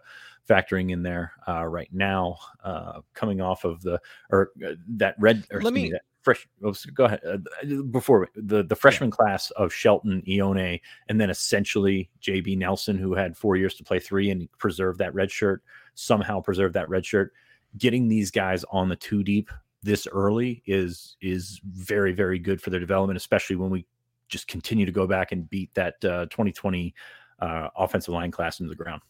[0.48, 2.38] factoring in there uh, right now.
[2.64, 5.48] Uh, coming off of the or uh, that red.
[5.52, 5.86] Or, Let me.
[5.86, 6.48] Me, that, fresh.
[6.64, 7.22] Oh, go ahead.
[7.26, 9.16] Uh, before the the freshman yeah.
[9.16, 14.00] class of Shelton, Ioane, and then essentially JB Nelson, who had four years to play
[14.00, 15.64] three and preserved that red shirt,
[15.96, 17.34] somehow preserved that red shirt.
[17.78, 19.50] Getting these guys on the two deep
[19.82, 23.86] this early is is very very good for their development, especially when we
[24.28, 26.94] just continue to go back and beat that uh, 2020
[27.40, 29.02] uh, offensive line class into the ground.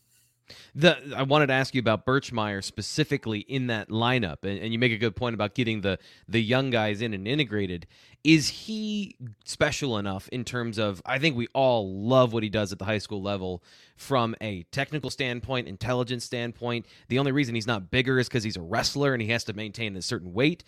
[0.76, 4.80] The I wanted to ask you about Birchmeier specifically in that lineup, and, and, you
[4.80, 7.88] make a good point about getting the the young guys in and integrated.
[8.24, 11.02] Is he special enough in terms of?
[11.06, 13.64] I think we all love what he does at the high school level
[13.96, 16.86] from a technical standpoint, intelligence standpoint.
[17.08, 19.54] The only reason he's not bigger is because he's a wrestler and he has to
[19.54, 20.64] maintain a certain weight.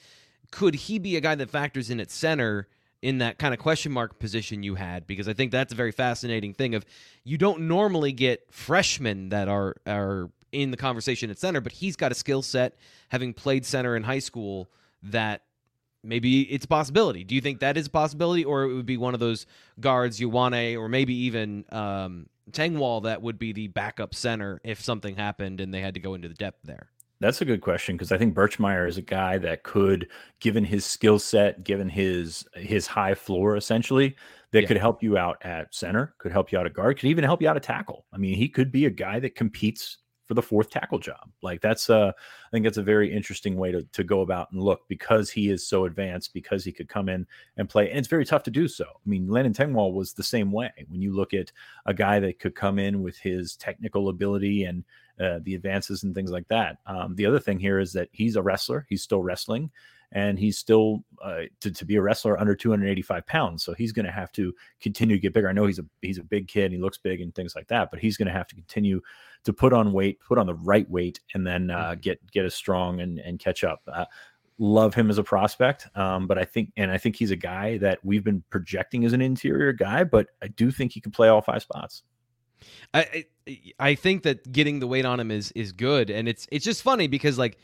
[0.52, 2.67] Could he be a guy that factors in at center?
[3.01, 5.91] In that kind of question mark position you had because I think that's a very
[5.91, 6.85] fascinating thing of
[7.23, 11.95] you don't normally get freshmen that are are in the conversation at center, but he's
[11.95, 12.75] got a skill set
[13.09, 14.69] having played center in high school
[15.03, 15.43] that
[16.03, 17.23] maybe it's a possibility.
[17.23, 19.45] Do you think that is a possibility, or it would be one of those
[19.79, 25.15] guards, Ioane, or maybe even um, Tengwall that would be the backup center if something
[25.15, 26.89] happened and they had to go into the depth there?
[27.21, 30.86] That's a good question because I think Birchmeier is a guy that could, given his
[30.86, 34.15] skill set, given his his high floor, essentially,
[34.51, 34.67] that Yeah.
[34.67, 37.41] could help you out at center, could help you out at guard, could even help
[37.41, 38.07] you out at tackle.
[38.12, 41.29] I mean, he could be a guy that competes for the fourth tackle job.
[41.43, 44.62] Like that's uh I think that's a very interesting way to to go about and
[44.62, 47.89] look because he is so advanced, because he could come in and play.
[47.89, 48.86] And it's very tough to do so.
[48.86, 50.71] I mean, Landon Tengwall was the same way.
[50.89, 51.51] When you look at
[51.86, 54.84] a guy that could come in with his technical ability and
[55.19, 56.78] uh, the advances and things like that.
[56.86, 58.86] Um, the other thing here is that he's a wrestler.
[58.89, 59.71] He's still wrestling,
[60.12, 63.63] and he's still uh, to, to be a wrestler under 285 pounds.
[63.63, 65.50] So he's going to have to continue to get bigger.
[65.50, 66.65] I know he's a he's a big kid.
[66.65, 69.02] And he looks big and things like that, but he's going to have to continue
[69.43, 72.54] to put on weight, put on the right weight, and then uh, get get as
[72.54, 73.82] strong and and catch up.
[73.88, 74.06] Uh,
[74.58, 77.78] love him as a prospect, um, but I think and I think he's a guy
[77.80, 81.30] that we've been projecting as an interior guy, but I do think he can play
[81.30, 82.04] all five spots.
[82.93, 86.47] I I I think that getting the weight on him is is good, and it's
[86.52, 87.58] it's just funny because like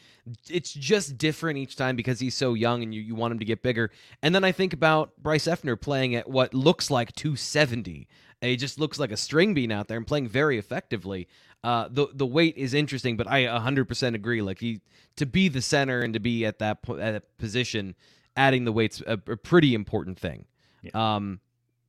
[0.49, 3.45] it's just different each time because he's so young and you, you want him to
[3.45, 3.91] get bigger.
[4.21, 8.07] And then I think about Bryce Effner playing at what looks like 270.
[8.41, 11.27] And He just looks like a string bean out there and playing very effectively.
[11.63, 14.41] Uh, the the weight is interesting, but I 100% agree.
[14.41, 14.81] Like he
[15.15, 17.95] to be the center and to be at that po- at that position,
[18.35, 20.45] adding the weight's a, a pretty important thing.
[20.93, 21.39] Um,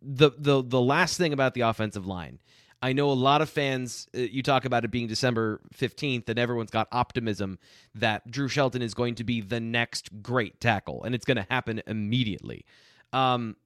[0.00, 2.38] the the the last thing about the offensive line.
[2.80, 4.06] I know a lot of fans.
[4.14, 7.58] Uh, you talk about it being December fifteenth, and everyone's got optimism
[7.94, 11.46] that Drew Shelton is going to be the next great tackle, and it's going to
[11.50, 12.64] happen immediately.
[13.12, 13.56] Um,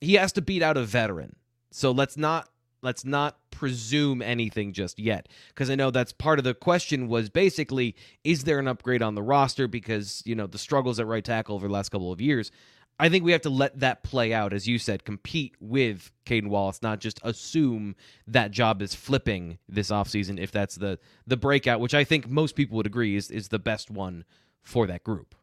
[0.00, 1.36] he has to beat out a veteran,
[1.70, 2.48] so let's not
[2.82, 7.08] let's not presume anything just yet, because I know that's part of the question.
[7.08, 9.68] Was basically, is there an upgrade on the roster?
[9.68, 12.50] Because you know the struggles at right tackle over the last couple of years.
[12.98, 16.48] I think we have to let that play out, as you said, compete with Caedan
[16.48, 17.94] Wallace, not just assume
[18.26, 22.56] that job is flipping this offseason if that's the the breakout, which I think most
[22.56, 24.24] people would agree is is the best one
[24.62, 25.34] for that group.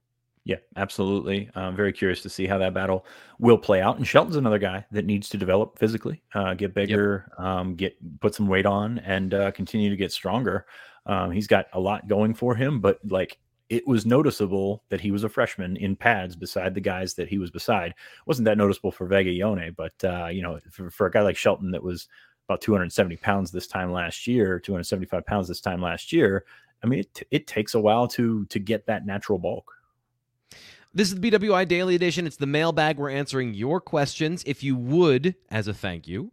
[0.46, 1.50] Yeah, absolutely.
[1.56, 3.06] I'm very curious to see how that battle
[3.40, 3.96] will play out.
[3.96, 8.36] And Shelton's another guy that needs to develop physically, uh, get bigger, um, get put
[8.36, 10.66] some weight on, and uh, continue to get stronger.
[11.06, 13.38] Um, he's got a lot going for him, but like
[13.74, 17.40] it was noticeable that he was a freshman in pads beside the guys that he
[17.40, 17.96] was beside.
[18.28, 21.36] Wasn't that noticeable for Vega Ioane, but uh, you know, for, for a guy like
[21.36, 22.08] Shelton that was
[22.48, 26.46] about 270 pounds this time last year, 275 pounds this time last year.
[26.84, 29.74] I mean, it, it takes a while to to get that natural bulk.
[30.94, 32.28] This is the BWI Daily Edition.
[32.28, 33.00] It's the mailbag.
[33.00, 34.44] We're answering your questions.
[34.46, 36.32] If you would, as a thank you,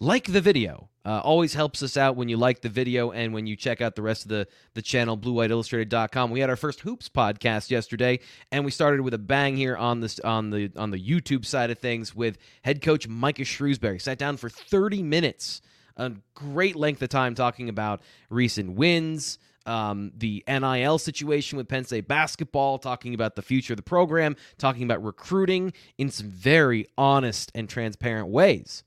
[0.00, 0.88] like the video.
[1.02, 3.94] Uh, always helps us out when you like the video and when you check out
[3.94, 6.30] the rest of the, the channel, bluewhiteillustrated.com.
[6.30, 8.20] We had our first Hoops podcast yesterday,
[8.52, 11.70] and we started with a bang here on this on the on the YouTube side
[11.70, 14.00] of things with head coach Micah Shrewsberry.
[14.00, 15.62] Sat down for 30 minutes,
[15.96, 21.84] a great length of time talking about recent wins, um, the NIL situation with Penn
[21.84, 26.86] State basketball, talking about the future of the program, talking about recruiting in some very
[26.98, 28.84] honest and transparent ways.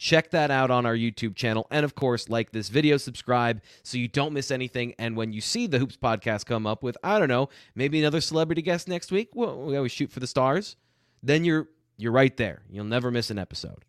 [0.00, 1.66] Check that out on our YouTube channel.
[1.70, 4.94] And of course, like this video, subscribe so you don't miss anything.
[4.98, 8.22] And when you see the Hoops podcast come up with, I don't know, maybe another
[8.22, 10.76] celebrity guest next week, well, we always shoot for the stars,
[11.22, 12.62] then you're you're right there.
[12.70, 13.84] You'll never miss an episode.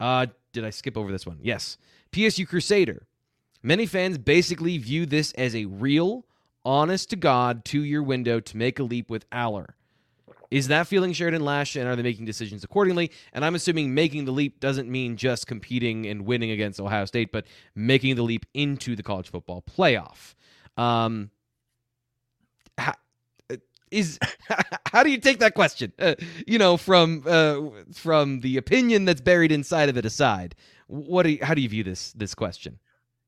[0.00, 1.38] Uh, did I skip over this one?
[1.40, 1.78] Yes.
[2.10, 3.06] PSU Crusader.
[3.62, 6.26] Many fans basically view this as a real,
[6.64, 9.74] honest to God two year window to make a leap with Allar.
[10.50, 13.10] Is that feeling shared in Lasch, and are they making decisions accordingly?
[13.32, 17.32] And I'm assuming making the leap doesn't mean just competing and winning against Ohio State,
[17.32, 20.34] but making the leap into the college football playoff.
[20.76, 21.30] Um,
[22.78, 22.94] how,
[23.90, 24.18] is
[24.92, 25.92] how do you take that question?
[25.98, 26.14] Uh,
[26.46, 27.60] you know, from uh,
[27.92, 30.54] from the opinion that's buried inside of it aside,
[30.86, 32.78] what do you, how do you view this this question?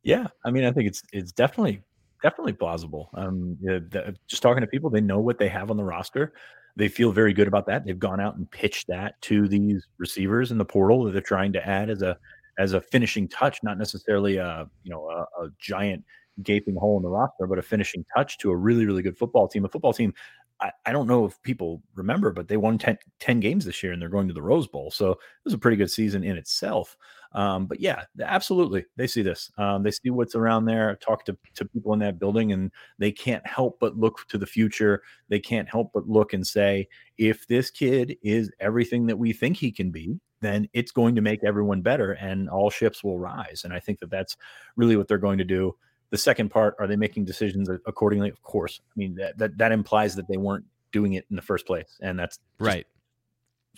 [0.02, 1.82] Yeah, I mean, I think it's it's definitely
[2.22, 3.10] definitely plausible.
[3.14, 6.32] Um, yeah, the, just talking to people, they know what they have on the roster.
[6.78, 7.84] They feel very good about that.
[7.84, 11.52] They've gone out and pitched that to these receivers in the portal that they're trying
[11.54, 12.16] to add as a
[12.56, 16.04] as a finishing touch, not necessarily a you know a, a giant
[16.44, 19.48] gaping hole in the roster, but a finishing touch to a really really good football
[19.48, 19.64] team.
[19.64, 20.14] A football team.
[20.60, 23.92] I, I don't know if people remember, but they won 10, 10 games this year
[23.92, 24.90] and they're going to the Rose Bowl.
[24.90, 26.96] So it was a pretty good season in itself.
[27.32, 28.86] Um, but yeah, absolutely.
[28.96, 29.50] They see this.
[29.58, 33.12] Um, they see what's around there, talk to, to people in that building, and they
[33.12, 35.02] can't help but look to the future.
[35.28, 39.56] They can't help but look and say, if this kid is everything that we think
[39.56, 43.62] he can be, then it's going to make everyone better and all ships will rise.
[43.64, 44.36] And I think that that's
[44.76, 45.74] really what they're going to do.
[46.10, 48.30] The second part, are they making decisions accordingly?
[48.30, 48.80] Of course.
[48.88, 51.98] I mean, that, that, that implies that they weren't doing it in the first place.
[52.00, 52.86] And that's right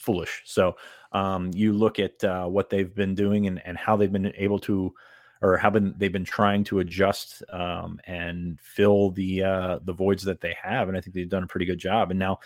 [0.00, 0.42] foolish.
[0.44, 0.76] So
[1.12, 4.58] um, you look at uh, what they've been doing and, and how they've been able
[4.60, 4.94] to
[5.42, 10.22] or how been they've been trying to adjust um, and fill the uh, the voids
[10.24, 12.10] that they have, and I think they've done a pretty good job.
[12.10, 12.40] And now,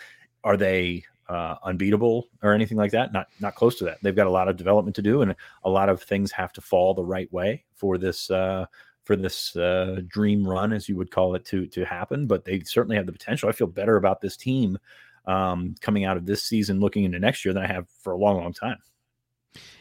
[0.45, 3.11] are they uh, unbeatable or anything like that?
[3.11, 3.97] Not not close to that.
[4.01, 6.61] They've got a lot of development to do, and a lot of things have to
[6.61, 8.65] fall the right way for this uh,
[9.05, 12.27] for this uh, dream run, as you would call it, to to happen.
[12.27, 13.47] But they certainly have the potential.
[13.47, 14.77] I feel better about this team
[15.25, 18.17] um, coming out of this season, looking into next year, than I have for a
[18.17, 18.77] long, long time.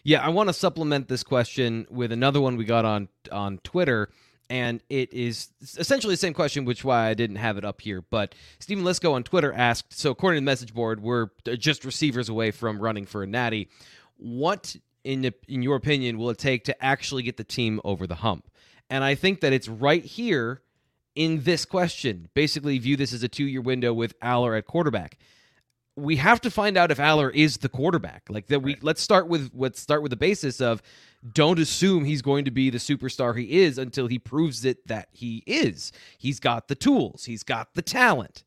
[0.05, 4.11] Yeah, I want to supplement this question with another one we got on on Twitter,
[4.51, 8.03] and it is essentially the same question, which why I didn't have it up here.
[8.03, 12.29] But Stephen Lisco on Twitter asked, so according to the message board, we're just receivers
[12.29, 13.69] away from running for a natty.
[14.17, 18.17] What, in in your opinion, will it take to actually get the team over the
[18.17, 18.49] hump?
[18.91, 20.63] And I think that it's right here
[21.15, 22.29] in this question.
[22.35, 25.19] Basically, view this as a two year window with Allar at quarterback
[25.97, 28.25] we have to find out if Allar is the quarterback.
[28.29, 28.83] Like that, we right.
[28.83, 30.83] let's start with let's start with the basis of
[31.33, 35.09] don't assume he's going to be the superstar he is until he proves it that
[35.13, 35.93] he is.
[36.19, 38.45] He's got the tools, he's got the talent,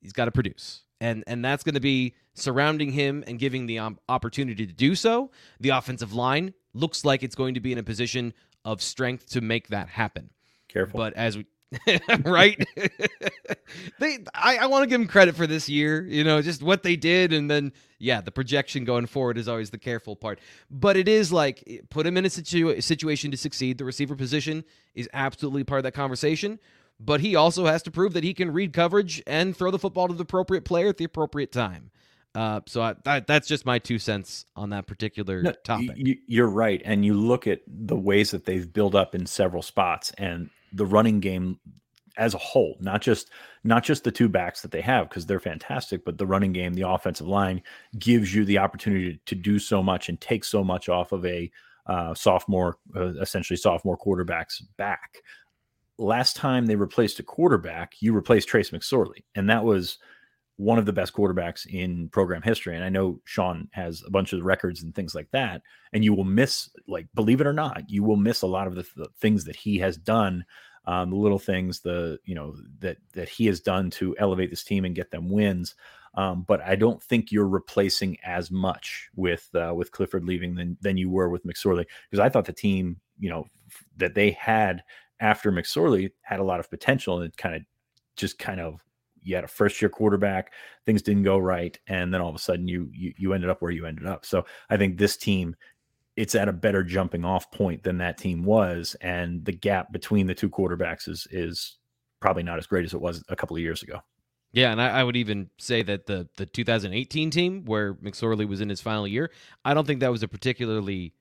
[0.00, 3.78] he's got to produce, and and that's going to be surrounding him and giving the
[3.78, 5.30] um, opportunity to do so.
[5.60, 9.40] The offensive line looks like it's going to be in a position of strength to
[9.40, 10.30] make that happen.
[10.68, 11.46] Careful, but as we
[12.24, 12.66] right?
[13.98, 16.02] they, I, I want to give them credit for this year.
[16.04, 19.70] You know, just what they did, and then yeah, the projection going forward is always
[19.70, 20.38] the careful part.
[20.70, 23.78] But it is like put him in a situ- situation to succeed.
[23.78, 26.58] The receiver position is absolutely part of that conversation.
[27.00, 30.08] But he also has to prove that he can read coverage and throw the football
[30.08, 31.90] to the appropriate player at the appropriate time.
[32.38, 35.96] Uh, so I, that, that's just my two cents on that particular no, topic.
[35.96, 39.60] You, are right, and you look at the ways that they've built up in several
[39.60, 41.58] spots, and the running game
[42.16, 43.30] as a whole, not just
[43.64, 46.74] not just the two backs that they have because they're fantastic, but the running game,
[46.74, 47.60] the offensive line
[47.98, 51.50] gives you the opportunity to do so much and take so much off of a
[51.86, 55.22] uh, sophomore, uh, essentially sophomore quarterback's back.
[55.98, 59.98] Last time they replaced a quarterback, you replaced Trace McSorley, and that was
[60.58, 62.74] one of the best quarterbacks in program history.
[62.74, 65.62] And I know Sean has a bunch of records and things like that.
[65.92, 68.74] And you will miss, like, believe it or not, you will miss a lot of
[68.74, 70.44] the, the things that he has done,
[70.84, 74.64] um, the little things, the you know that that he has done to elevate this
[74.64, 75.76] team and get them wins.
[76.14, 80.76] Um, but I don't think you're replacing as much with uh, with Clifford leaving than
[80.80, 83.46] than you were with McSorley because I thought the team, you know,
[83.98, 84.82] that they had
[85.20, 87.62] after McSorley had a lot of potential and it kind of
[88.16, 88.82] just kind of
[89.28, 90.52] you had a first year quarterback,
[90.86, 93.62] things didn't go right, and then all of a sudden you, you you ended up
[93.62, 94.24] where you ended up.
[94.24, 95.54] So I think this team
[96.16, 100.26] it's at a better jumping off point than that team was, and the gap between
[100.26, 101.78] the two quarterbacks is is
[102.20, 104.00] probably not as great as it was a couple of years ago.
[104.52, 108.60] Yeah, and I, I, would even say that the the 2018 team where McSorley was
[108.60, 109.30] in his final year,
[109.64, 111.14] I don't think that was a particularly.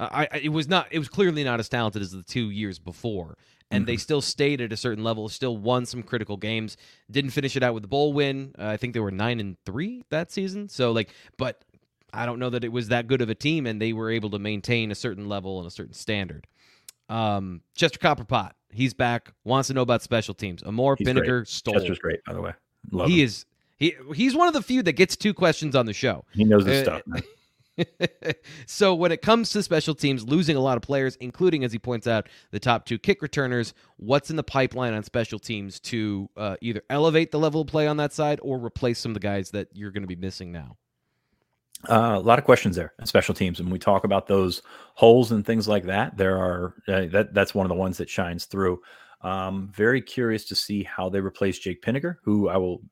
[0.00, 0.88] I, I, it was not.
[0.90, 3.36] It was clearly not as talented as the two years before,
[3.70, 3.86] and mm-hmm.
[3.92, 6.76] they still stayed at a certain level, still won some critical games.
[7.10, 8.54] Didn't finish it out with the bowl win.
[8.58, 10.68] Uh, I think they were nine and three that season.
[10.68, 11.62] So like, but
[12.14, 14.30] I don't know that it was that good of a team, and they were able
[14.30, 16.46] to maintain a certain level and a certain standard.
[17.10, 19.32] Um, Chester Copperpot, he's back.
[19.44, 20.62] Wants to know about special teams.
[20.62, 21.74] Amor Pinegar Stoll.
[21.74, 22.52] Chester's great, by the way.
[22.90, 23.26] Love he him.
[23.26, 23.44] is.
[23.76, 26.24] He he's one of the few that gets two questions on the show.
[26.32, 27.22] He knows his uh, stuff.
[28.66, 31.78] so when it comes to special teams, losing a lot of players, including as he
[31.78, 36.28] points out the top two kick returners, what's in the pipeline on special teams to
[36.36, 39.20] uh, either elevate the level of play on that side or replace some of the
[39.20, 40.76] guys that you're going to be missing now?
[41.88, 44.60] Uh, a lot of questions there on special teams, and we talk about those
[44.94, 46.14] holes and things like that.
[46.16, 48.80] There are uh, that that's one of the ones that shines through.
[49.22, 52.82] Um, very curious to see how they replace Jake Pinegar, who I will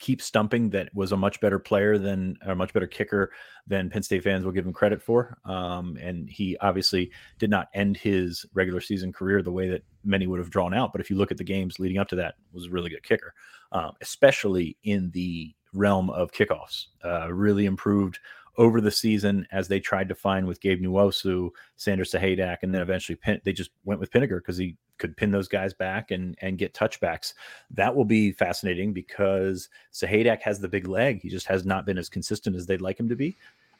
[0.00, 3.30] keep stumping that was a much better player than a much better kicker
[3.66, 5.38] than Penn State fans will give him credit for.
[5.44, 10.26] Um, and he obviously did not end his regular season career the way that many
[10.26, 10.92] would have drawn out.
[10.92, 13.02] But if you look at the games leading up to that, was a really good
[13.02, 13.34] kicker,
[13.72, 16.86] um, especially in the realm of kickoffs.
[17.04, 18.18] Uh, really improved
[18.56, 22.82] over the season as they tried to find with Gabe Nwosu, Sanders Sahaydak, and then
[22.82, 26.36] eventually pin, they just went with Pinegar because he could pin those guys back and
[26.42, 27.34] and get touchbacks.
[27.70, 31.20] That will be fascinating because Sahaydak has the big leg.
[31.22, 33.36] He just has not been as consistent as they'd like him to be.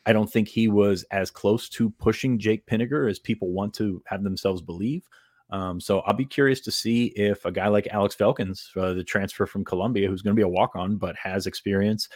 [0.06, 4.02] I don't think he was as close to pushing Jake Pinegar as people want to
[4.06, 5.06] have themselves believe.
[5.50, 9.04] Um, so I'll be curious to see if a guy like Alex Felkins, uh, the
[9.04, 12.08] transfer from Columbia, who's going to be a walk on but has experience,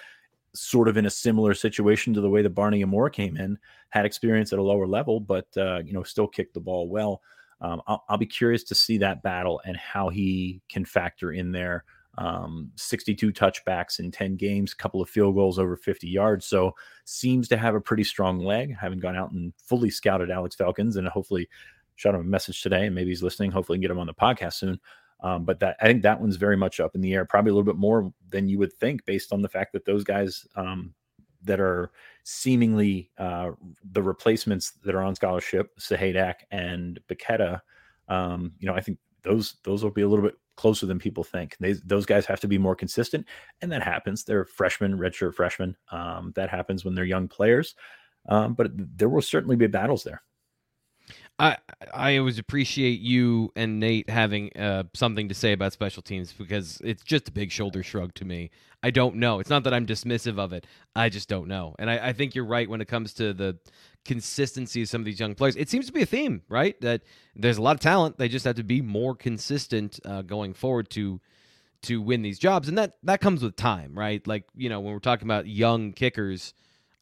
[0.55, 3.59] sort of in a similar situation to the way that Barney Amor came in,
[3.91, 7.23] had experience at a lower level, but uh, you know still kicked the ball well.
[7.61, 11.53] Um, I'll, I'll, be curious to see that battle and how he can factor in
[11.53, 11.85] there.
[12.19, 16.47] Um, 62 touchbacks in 10 games, a couple of field goals over 50 yards.
[16.47, 16.75] So
[17.05, 18.77] seems to have a pretty strong leg.
[18.77, 21.49] Haven't gone out and fully scouted Alex Felkins, and hopefully
[21.97, 23.51] shot him a message today, and maybe he's listening.
[23.51, 24.79] Hopefully, get him on the podcast soon.
[25.21, 27.55] Um, but that I think that one's very much up in the air, probably a
[27.55, 30.95] little bit more than you would think, based on the fact that those guys um,
[31.43, 31.91] that are
[32.25, 33.53] seemingly uh,
[33.93, 37.61] the replacements that are on scholarship, Sahaydak and Bacchetta,
[38.09, 41.25] um, you know, I think those those will be a little bit closer than people
[41.25, 41.57] think.
[41.59, 43.27] They, those guys have to be more consistent,
[43.61, 44.25] and that happens.
[44.25, 45.77] They're freshmen, redshirt freshmen.
[45.91, 47.75] Um, that happens when they're young players,
[48.29, 50.23] um, but there will certainly be battles there.
[51.39, 51.57] I
[51.93, 56.81] I always appreciate you and Nate having uh, something to say about special teams because
[56.85, 58.51] it's just a big shoulder shrug to me.
[58.83, 59.41] I don't know.
[59.41, 60.67] It's not that I'm dismissive of it.
[60.95, 61.75] I just don't know.
[61.79, 63.59] And I, I think you're right when it comes to the
[64.05, 65.57] consistency of some of these young players.
[65.57, 66.81] It seems to be a theme, right?
[66.81, 67.03] That
[67.35, 68.19] there's a lot of talent.
[68.19, 71.21] They just have to be more consistent uh, going forward to
[71.83, 74.27] to win these jobs, and that that comes with time, right?
[74.27, 76.55] Like you know when we're talking about young kickers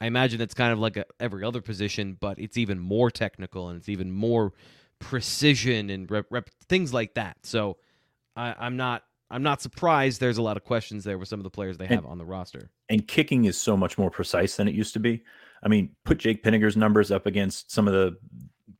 [0.02, 3.68] I imagine it's kind of like a, every other position, but it's even more technical
[3.68, 4.52] and it's even more
[4.98, 7.36] precision and rep, rep, things like that.
[7.44, 7.76] So
[8.34, 10.20] I, am not I'm not surprised.
[10.20, 12.18] There's a lot of questions there with some of the players they have and, on
[12.18, 12.72] the roster.
[12.88, 15.22] And kicking is so much more precise than it used to be.
[15.62, 18.16] I mean, put Jake Pinegar's numbers up against some of the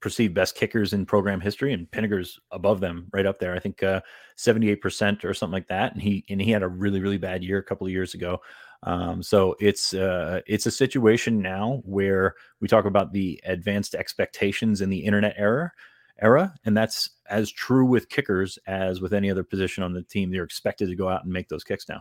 [0.01, 3.55] perceived best kickers in program history, and Pinegar's above them, right up there.
[3.55, 4.01] I think uh,
[4.37, 5.93] 78% or something like that.
[5.93, 8.41] And he and he had a really really bad year a couple of years ago.
[8.85, 14.81] Um, so it's uh, it's a situation now where we talk about the advanced expectations
[14.81, 15.73] in the internet era
[16.21, 20.31] era, and that's as true with kickers as with any other position on the team.
[20.31, 22.01] They're expected to go out and make those kicks now.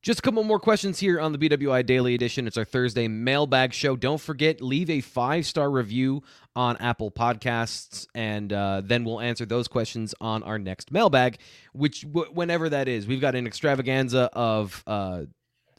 [0.00, 2.46] Just a couple more questions here on the BWI Daily Edition.
[2.46, 3.96] It's our Thursday mailbag show.
[3.96, 6.22] Don't forget, leave a five star review
[6.54, 11.38] on Apple Podcasts, and uh, then we'll answer those questions on our next mailbag,
[11.72, 13.08] which w- whenever that is.
[13.08, 15.22] We've got an extravaganza of uh,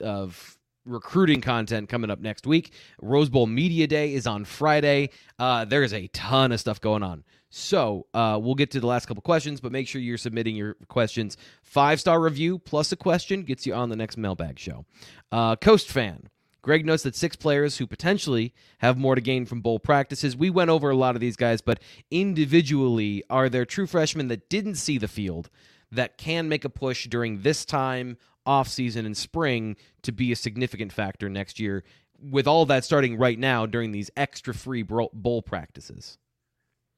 [0.02, 2.74] of recruiting content coming up next week.
[3.02, 5.10] Rose Bowl Media Day is on Friday.
[5.38, 7.24] Uh, there's a ton of stuff going on.
[7.52, 10.76] So uh, we'll get to the last couple questions, but make sure you're submitting your
[10.88, 11.36] questions.
[11.64, 14.86] Five star review plus a question gets you on the next mailbag show.
[15.32, 16.30] Uh, Coast fan.
[16.62, 20.36] Greg notes that six players who potentially have more to gain from bowl practices.
[20.36, 21.80] We went over a lot of these guys, but
[22.12, 25.50] individually, are there true freshmen that didn't see the field
[25.90, 28.18] that can make a push during this time
[28.50, 31.84] off season and spring to be a significant factor next year?
[32.22, 36.18] With all that starting right now during these extra free bowl practices.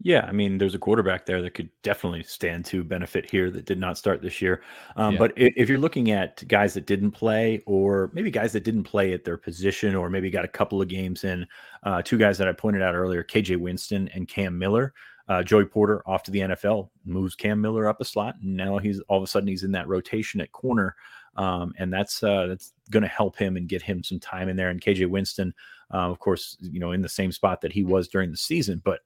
[0.03, 3.65] Yeah, I mean, there's a quarterback there that could definitely stand to benefit here that
[3.65, 4.63] did not start this year.
[4.95, 5.19] Um, yeah.
[5.19, 9.13] But if you're looking at guys that didn't play, or maybe guys that didn't play
[9.13, 11.45] at their position, or maybe got a couple of games in,
[11.83, 14.93] uh, two guys that I pointed out earlier, KJ Winston and Cam Miller.
[15.27, 18.79] Uh, Joey Porter off to the NFL moves Cam Miller up a slot, and now
[18.79, 20.95] he's all of a sudden he's in that rotation at corner,
[21.35, 24.57] um, and that's uh, that's going to help him and get him some time in
[24.57, 24.69] there.
[24.69, 25.53] And KJ Winston,
[25.93, 28.81] uh, of course, you know, in the same spot that he was during the season,
[28.83, 28.99] but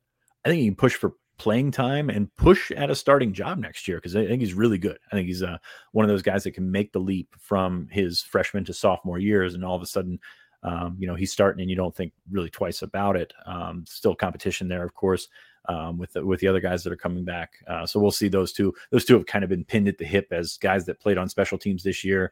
[0.44, 3.88] I think he can push for playing time and push at a starting job next
[3.88, 4.98] year because I think he's really good.
[5.12, 5.58] I think he's uh,
[5.92, 9.54] one of those guys that can make the leap from his freshman to sophomore years,
[9.54, 10.20] and all of a sudden,
[10.64, 13.34] um, you know, he's starting, and you don't think really twice about it.
[13.46, 15.28] Um, still competition there, of course,
[15.70, 17.54] um, with the, with the other guys that are coming back.
[17.68, 18.74] Uh, so we'll see those two.
[18.92, 21.30] Those two have kind of been pinned at the hip as guys that played on
[21.30, 22.32] special teams this year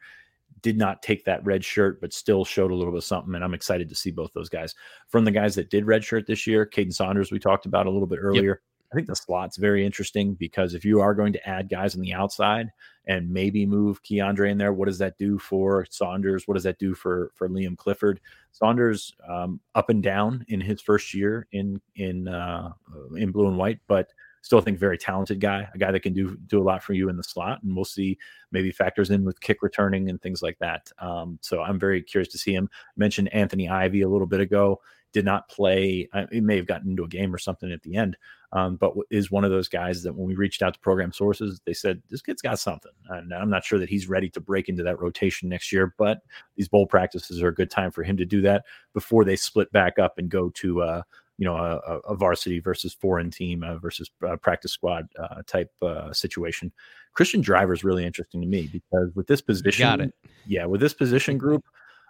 [0.62, 3.34] did not take that red shirt, but still showed a little bit of something.
[3.34, 4.74] And I'm excited to see both those guys.
[5.08, 7.90] From the guys that did red shirt this year, Kaden Saunders, we talked about a
[7.90, 8.44] little bit earlier.
[8.50, 8.60] Yep.
[8.94, 12.00] I think the slot's very interesting because if you are going to add guys on
[12.00, 12.70] the outside
[13.08, 16.46] and maybe move Keandre in there, what does that do for Saunders?
[16.46, 18.20] What does that do for for Liam Clifford?
[18.52, 22.70] Saunders um, up and down in his first year in in uh,
[23.16, 26.36] in blue and white, but still think very talented guy, a guy that can do
[26.46, 28.16] do a lot for you in the slot, and we'll see
[28.52, 30.88] maybe factors in with kick returning and things like that.
[31.00, 32.70] Um, so I'm very curious to see him.
[32.72, 34.80] I mentioned Anthony Ivey a little bit ago.
[35.12, 36.08] Did not play.
[36.32, 38.16] He may have gotten into a game or something at the end,
[38.54, 41.60] um, but is one of those guys that when we reached out to program sources,
[41.66, 42.92] they said this kid's got something.
[43.08, 46.20] And I'm not sure that he's ready to break into that rotation next year, but
[46.56, 49.72] these bowl practices are a good time for him to do that before they split
[49.72, 51.02] back up and go to uh,
[51.36, 55.72] you know a, a varsity versus foreign team uh, versus uh, practice squad uh, type
[55.82, 56.72] uh, situation.
[57.14, 60.14] Christian Driver is really interesting to me because with this position, got it.
[60.46, 61.64] Yeah, with this position group,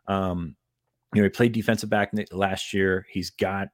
[0.09, 0.57] um,
[1.15, 3.07] you know, he played defensive back last year.
[3.09, 3.69] He's got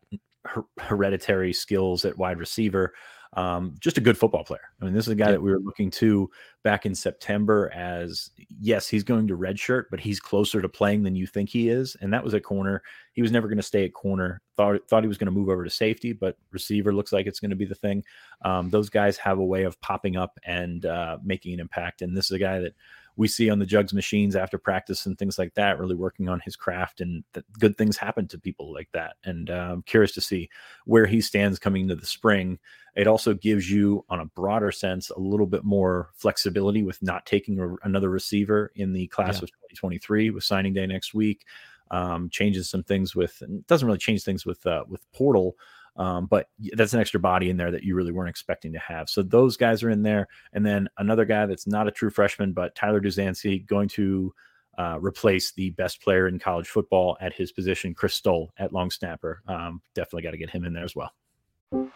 [0.45, 2.95] her- hereditary skills at wide receiver.
[3.35, 4.73] Um, just a good football player.
[4.81, 5.33] I mean, this is a guy yeah.
[5.33, 6.29] that we were looking to
[6.65, 11.15] back in September as yes, he's going to redshirt, but he's closer to playing than
[11.15, 11.97] you think he is.
[12.01, 12.83] And that was a corner.
[13.13, 14.43] He was never going to stay at corner.
[14.57, 17.39] Thought thought he was going to move over to safety, but receiver looks like it's
[17.39, 18.03] going to be the thing.
[18.45, 22.03] Um, those guys have a way of popping up and uh, making an impact.
[22.03, 22.75] And this is a guy that
[23.21, 26.41] we see on the jugs machines after practice and things like that, really working on
[26.43, 27.23] his craft, and
[27.59, 29.17] good things happen to people like that.
[29.25, 30.49] And uh, I'm curious to see
[30.87, 32.59] where he stands coming into the spring.
[32.97, 37.27] It also gives you, on a broader sense, a little bit more flexibility with not
[37.27, 39.43] taking a, another receiver in the class yeah.
[39.45, 41.45] of 2023 with signing day next week.
[41.91, 45.57] Um, changes some things with, doesn't really change things with uh, with portal
[45.97, 49.09] um, but that's an extra body in there that you really weren't expecting to have.
[49.09, 50.29] So those guys are in there.
[50.53, 54.33] And then another guy that's not a true freshman, but Tyler Duzansky going to
[54.79, 58.91] uh, replace the best player in college football at his position, Chris Stoll at long
[58.91, 59.43] snapper.
[59.47, 61.13] Um, definitely got to get him in there as well.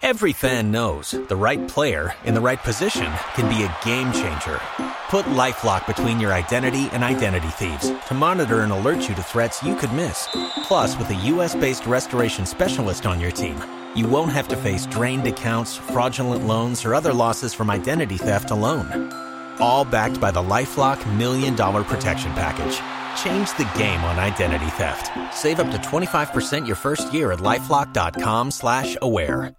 [0.02, 4.60] Every fan knows the right player in the right position can be a game changer.
[5.08, 9.62] Put LifeLock between your identity and identity thieves to monitor and alert you to threats
[9.62, 10.28] you could miss.
[10.62, 13.60] Plus, with a U.S.-based restoration specialist on your team
[13.96, 18.50] you won't have to face drained accounts, fraudulent loans, or other losses from identity theft
[18.50, 19.12] alone.
[19.60, 22.80] All backed by the Lifelock Million Dollar Protection Package.
[23.22, 25.10] Change the game on identity theft.
[25.34, 29.54] Save up to 25% your first year at lifelock.com slash aware.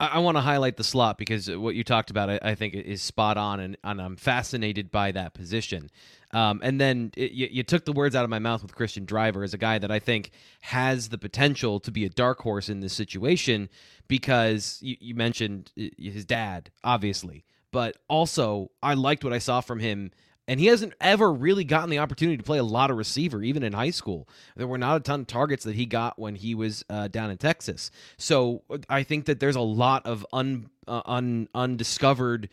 [0.00, 3.36] I, want to highlight the slot because what you talked about, I, think, is spot
[3.36, 5.90] on, and, and, I'm fascinated by that position.
[6.32, 9.06] Um, and then it, you, you, took the words out of my mouth with Christian
[9.06, 12.68] Driver as a guy that I think has the potential to be a dark horse
[12.68, 13.70] in this situation
[14.08, 19.80] because you, you mentioned his dad, obviously, but also I liked what I saw from
[19.80, 20.10] him
[20.48, 23.62] and he hasn't ever really gotten the opportunity to play a lot of receiver, even
[23.62, 24.26] in high school.
[24.56, 27.30] There were not a ton of targets that he got when he was uh, down
[27.30, 27.90] in Texas.
[28.16, 32.48] So I think that there's a lot of un, uh, un undiscovered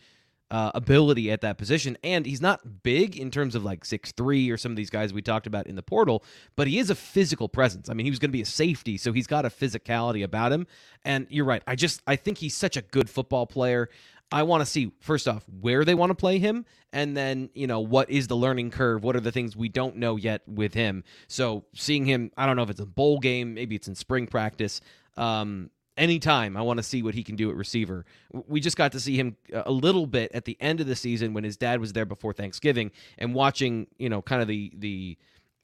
[0.50, 1.96] uh, ability at that position.
[2.04, 5.12] And he's not big in terms of like six three or some of these guys
[5.12, 6.24] we talked about in the portal,
[6.54, 7.88] but he is a physical presence.
[7.88, 10.52] I mean, he was going to be a safety, so he's got a physicality about
[10.52, 10.66] him.
[11.04, 11.62] And you're right.
[11.66, 13.88] I just I think he's such a good football player.
[14.32, 17.66] I want to see first off where they want to play him, and then you
[17.66, 19.04] know what is the learning curve.
[19.04, 21.04] What are the things we don't know yet with him?
[21.28, 24.26] So seeing him, I don't know if it's a bowl game, maybe it's in spring
[24.26, 24.80] practice.
[25.16, 28.04] Um, anytime I want to see what he can do at receiver.
[28.46, 31.32] We just got to see him a little bit at the end of the season
[31.32, 35.18] when his dad was there before Thanksgiving, and watching you know kind of the the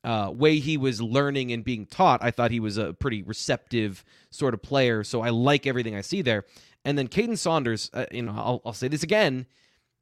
[0.05, 4.05] uh, way he was learning and being taught, I thought he was a pretty receptive
[4.31, 5.05] sort of player.
[5.05, 6.45] So I like everything I see there.
[6.85, 9.47] And then Kaden Saunders, uh, you know, I'll, I'll say this again: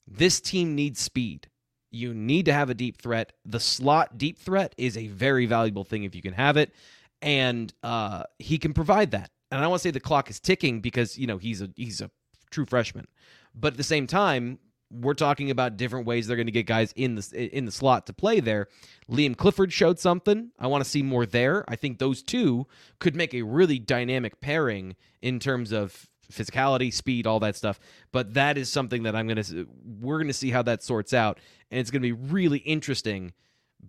[0.07, 1.49] this team needs speed.
[1.93, 3.33] You need to have a deep threat.
[3.45, 6.73] The slot deep threat is a very valuable thing if you can have it,
[7.21, 9.31] and uh, he can provide that.
[9.51, 12.01] And I want to say the clock is ticking because you know he's a he's
[12.01, 12.11] a
[12.51, 13.07] true freshman,
[13.55, 14.59] but at the same time,
[14.93, 18.07] we're talking about different ways they're going to get guys in the in the slot
[18.07, 18.69] to play there.
[19.11, 20.51] Liam Clifford showed something.
[20.59, 21.65] I want to see more there.
[21.69, 22.67] I think those two
[22.99, 27.79] could make a really dynamic pairing in terms of physicality, speed, all that stuff.
[28.13, 29.69] But that is something that I'm going to
[30.01, 31.39] we're going to see how that sorts out
[31.71, 33.33] and it's going to be really interesting.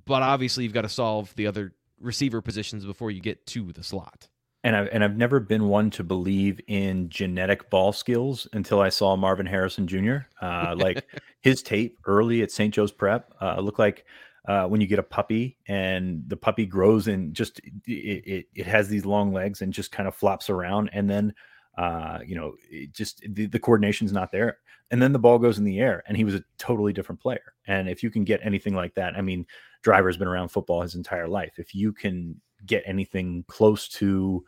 [0.06, 3.84] But obviously you've got to solve the other receiver positions before you get to the
[3.84, 4.30] slot.
[4.64, 8.90] And I've and I've never been one to believe in genetic ball skills until I
[8.90, 10.18] saw Marvin Harrison Jr.
[10.42, 11.06] Uh, like
[11.42, 12.74] his tape early at St.
[12.74, 14.06] Joe's Prep uh, looked like
[14.48, 18.66] uh, when you get a puppy and the puppy grows and just it, it, it
[18.68, 21.34] has these long legs and just kind of flops around and then
[21.78, 22.56] uh, you know,
[22.92, 24.58] just the, the coordination's not there.
[24.92, 27.54] And then the ball goes in the air, and he was a totally different player.
[27.66, 29.46] And if you can get anything like that, I mean,
[29.82, 31.54] Driver's been around football his entire life.
[31.58, 34.44] If you can get anything close to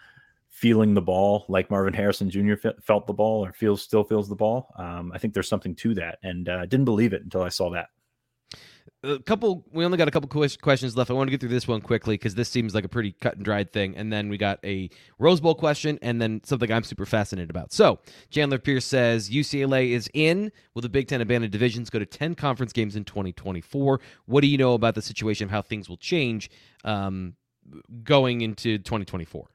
[0.54, 2.54] feeling the ball like Marvin Harrison Jr.
[2.80, 5.96] felt the ball or feels still feels the ball, um, I think there's something to
[5.96, 6.20] that.
[6.22, 7.88] And uh, didn't believe it until I saw that.
[9.04, 11.10] A couple we only got a couple questions left.
[11.10, 13.36] I want to get through this one quickly because this seems like a pretty cut
[13.36, 16.84] and dried thing and then we got a rose bowl question and then something i'm
[16.84, 17.74] super fascinated about.
[17.74, 18.00] So
[18.30, 20.52] chandler pierce says ucla is in.
[20.76, 24.48] Will the big ten abandoned divisions go to 10 conference games in 2024 what do
[24.48, 26.50] you know about the situation of how things will change?
[26.86, 27.36] Um,
[28.04, 29.48] going into 2024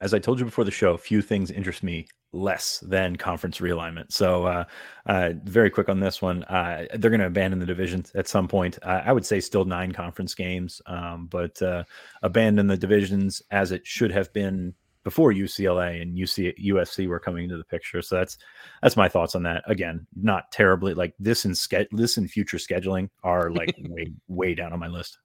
[0.00, 4.12] as I told you before the show, few things interest me less than conference realignment.
[4.12, 4.64] So, uh,
[5.06, 6.44] uh, very quick on this one.
[6.44, 8.78] Uh, they're going to abandon the divisions at some point.
[8.82, 11.84] I would say still nine conference games, um, but uh,
[12.22, 17.44] abandon the divisions as it should have been before UCLA and UC USC were coming
[17.44, 18.02] into the picture.
[18.02, 18.38] So that's
[18.82, 19.62] that's my thoughts on that.
[19.66, 24.54] Again, not terribly like this and ske- this and future scheduling are like way way
[24.54, 25.18] down on my list.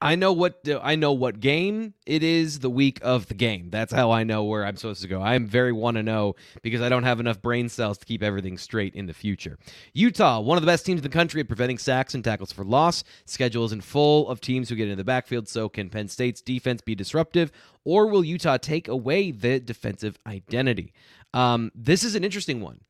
[0.00, 3.70] I know what I know what game it is the week of the game.
[3.70, 5.20] That's how I know where I'm supposed to go.
[5.20, 8.22] I am very want to know because I don't have enough brain cells to keep
[8.22, 9.58] everything straight in the future.
[9.92, 12.64] Utah, one of the best teams in the country at preventing sacks and tackles for
[12.64, 13.04] loss.
[13.24, 16.80] Schedule isn't full of teams who get into the backfield, so can Penn State's defense
[16.80, 17.52] be disruptive,
[17.84, 20.92] or will Utah take away the defensive identity?
[21.32, 22.80] Um, this is an interesting one.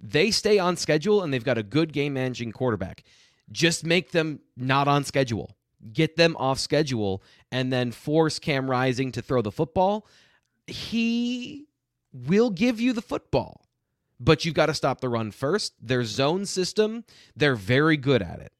[0.00, 3.04] They stay on schedule and they've got a good game managing quarterback.
[3.52, 5.50] Just make them not on schedule
[5.92, 10.06] get them off schedule, and then force Cam Rising to throw the football,
[10.66, 11.66] he
[12.12, 13.62] will give you the football.
[14.18, 15.74] But you've got to stop the run first.
[15.80, 17.04] Their zone system,
[17.34, 18.52] they're very good at it.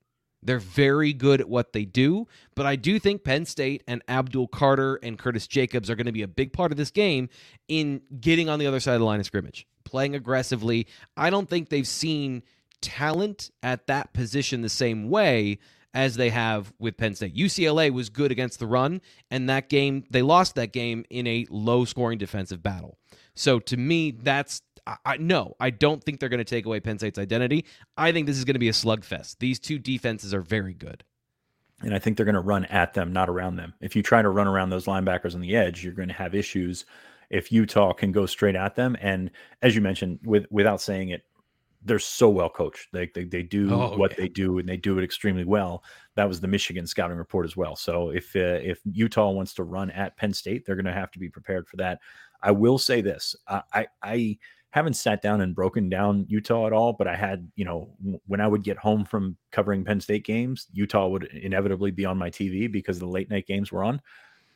[0.43, 4.49] They're very good at what they do, but I do think Penn State and Abdul
[4.49, 7.29] Carter and Curtis Jacobs are going to be a big part of this game
[7.69, 10.87] in getting on the other side of the line of scrimmage, playing aggressively.
[11.15, 12.43] I don't think they've seen
[12.81, 15.59] talent at that position the same way
[15.95, 17.35] as they have with Penn State.
[17.35, 21.47] UCLA was good against the run, and that game, they lost that game in a
[21.51, 22.99] low scoring defensive battle.
[23.35, 24.63] So to me, that's
[25.05, 27.65] I, no, I don't think they're going to take away Penn State's identity.
[27.97, 29.37] I think this is going to be a slugfest.
[29.39, 31.05] These two defenses are very good.
[31.83, 33.75] And I think they're going to run at them, not around them.
[33.81, 36.35] If you try to run around those linebackers on the edge, you're going to have
[36.35, 36.85] issues
[37.31, 38.97] if Utah can go straight at them.
[39.01, 39.31] And
[39.63, 41.25] as you mentioned, with without saying it,
[41.85, 42.89] they're so well coached.
[42.93, 44.17] They they, they do oh, what yeah.
[44.19, 45.83] they do and they do it extremely well.
[46.17, 47.77] That was the Michigan scouting report as well.
[47.77, 51.11] So if uh, if Utah wants to run at Penn State, they're going to have
[51.13, 52.01] to be prepared for that.
[52.43, 54.39] I will say this: I, I, I
[54.71, 57.91] haven't sat down and broken down Utah at all, but I had you know
[58.27, 62.19] when I would get home from covering Penn State games, Utah would inevitably be on
[62.19, 64.01] my TV because the late night games were on.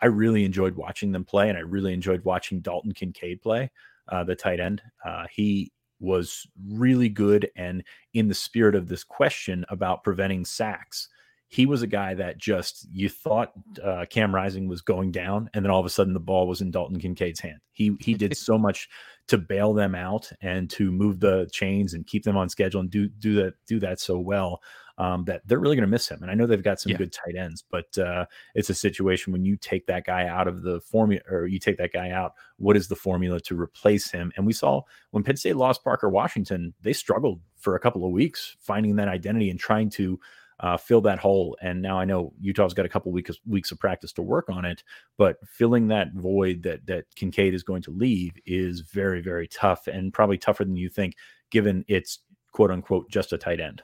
[0.00, 3.70] I really enjoyed watching them play, and I really enjoyed watching Dalton Kincaid play,
[4.08, 4.82] uh, the tight end.
[5.04, 5.72] Uh, he
[6.04, 7.82] was really good and
[8.12, 11.08] in the spirit of this question about preventing sacks
[11.54, 15.64] he was a guy that just you thought uh, Cam Rising was going down, and
[15.64, 17.60] then all of a sudden the ball was in Dalton Kincaid's hand.
[17.70, 18.88] He he did so much
[19.28, 22.90] to bail them out and to move the chains and keep them on schedule and
[22.90, 24.60] do do that do that so well
[24.98, 26.22] um, that they're really going to miss him.
[26.22, 26.98] And I know they've got some yeah.
[26.98, 30.62] good tight ends, but uh, it's a situation when you take that guy out of
[30.62, 34.32] the formula or you take that guy out, what is the formula to replace him?
[34.36, 38.12] And we saw when Penn State lost Parker Washington, they struggled for a couple of
[38.12, 40.20] weeks finding that identity and trying to
[40.60, 41.56] uh, fill that hole.
[41.60, 44.64] And now I know Utah's got a couple weeks weeks of practice to work on
[44.64, 44.84] it,
[45.18, 49.88] but filling that void that that Kincaid is going to leave is very very tough
[49.88, 51.16] and probably tougher than you think,
[51.50, 52.20] given it's
[52.52, 53.82] quote unquote just a tight end.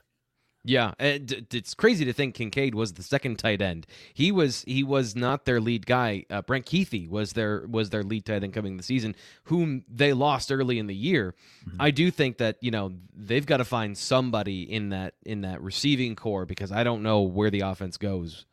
[0.63, 3.87] Yeah, it's crazy to think Kincaid was the second tight end.
[4.13, 6.27] He was he was not their lead guy.
[6.29, 10.13] Uh, Brant Kuithe was their was their lead tight end coming the season, whom they
[10.13, 11.35] lost early in the year.
[11.67, 11.81] Mm-hmm.
[11.81, 15.63] I do think that you know they've got to find somebody in that in that
[15.63, 18.45] receiving core because I don't know where the offense goes.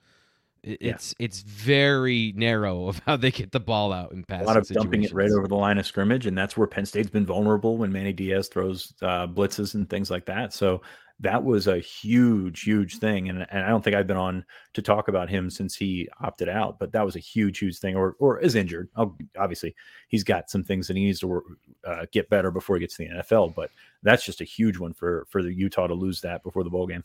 [0.64, 1.26] it's yeah.
[1.26, 4.44] it's very narrow of how they get the ball out in pass.
[4.44, 6.86] A lot of dumping it right over the line of scrimmage, and that's where Penn
[6.86, 10.54] State's been vulnerable when Manny Diaz throws uh, blitzes and things like that.
[10.54, 10.82] So
[11.20, 13.30] that was a huge, huge thing.
[13.30, 16.48] And, and I don't think I've been on to talk about him since he opted
[16.48, 18.90] out, but that was a huge, huge thing, or or is injured.
[19.38, 19.76] obviously,
[20.10, 21.44] he's got some things that he needs to
[21.86, 23.56] uh, get better before he gets to the NFL.
[23.56, 23.72] But
[24.04, 26.86] that's just a huge one for for the Utah to lose that before the bowl
[26.86, 27.04] game.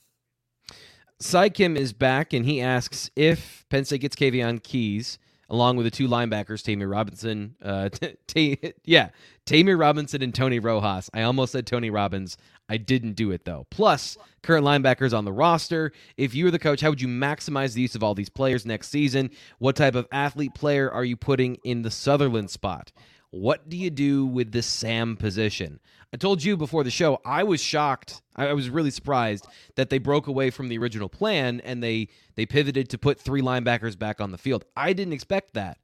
[1.18, 5.18] Cy Kim is back, and he asks if Penn State gets Kaveion Keys
[5.52, 9.10] along with the two linebackers, Ta'Mere Robinson, uh, t- t- yeah,
[9.46, 11.10] Ta'Mere Robinson and Tony Rojas.
[11.14, 12.36] I almost said Tony Robbins.
[12.68, 13.66] I didn't do it though.
[13.70, 15.92] Plus, current linebackers on the roster.
[16.16, 18.64] If you were the coach, how would you maximize the use of all these players
[18.64, 19.30] next season?
[19.58, 22.92] What type of athlete player are you putting in the Sutherland spot?
[23.30, 25.80] What do you do with the Sam position?
[26.12, 28.20] I told you before the show, I was shocked.
[28.36, 29.46] I was really surprised
[29.76, 33.40] that they broke away from the original plan and they they pivoted to put three
[33.40, 34.64] linebackers back on the field.
[34.76, 35.78] I didn't expect that.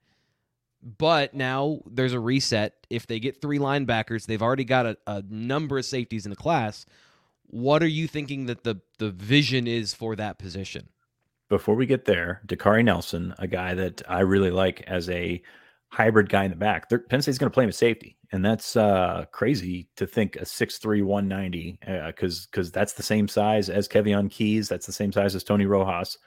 [0.83, 2.75] But now there's a reset.
[2.89, 6.37] If they get three linebackers, they've already got a, a number of safeties in the
[6.37, 6.87] class.
[7.47, 10.89] What are you thinking that the the vision is for that position?
[11.49, 15.43] Before we get there, Dakari Nelson, a guy that I really like as a
[15.89, 16.91] hybrid guy in the back.
[17.09, 20.41] Penn State's going to play him at safety, and that's uh, crazy to think a
[20.41, 24.69] 6'3", 190 because uh, because that's the same size as Kaveion Keys.
[24.69, 26.19] That's the same size as Tony Rojas.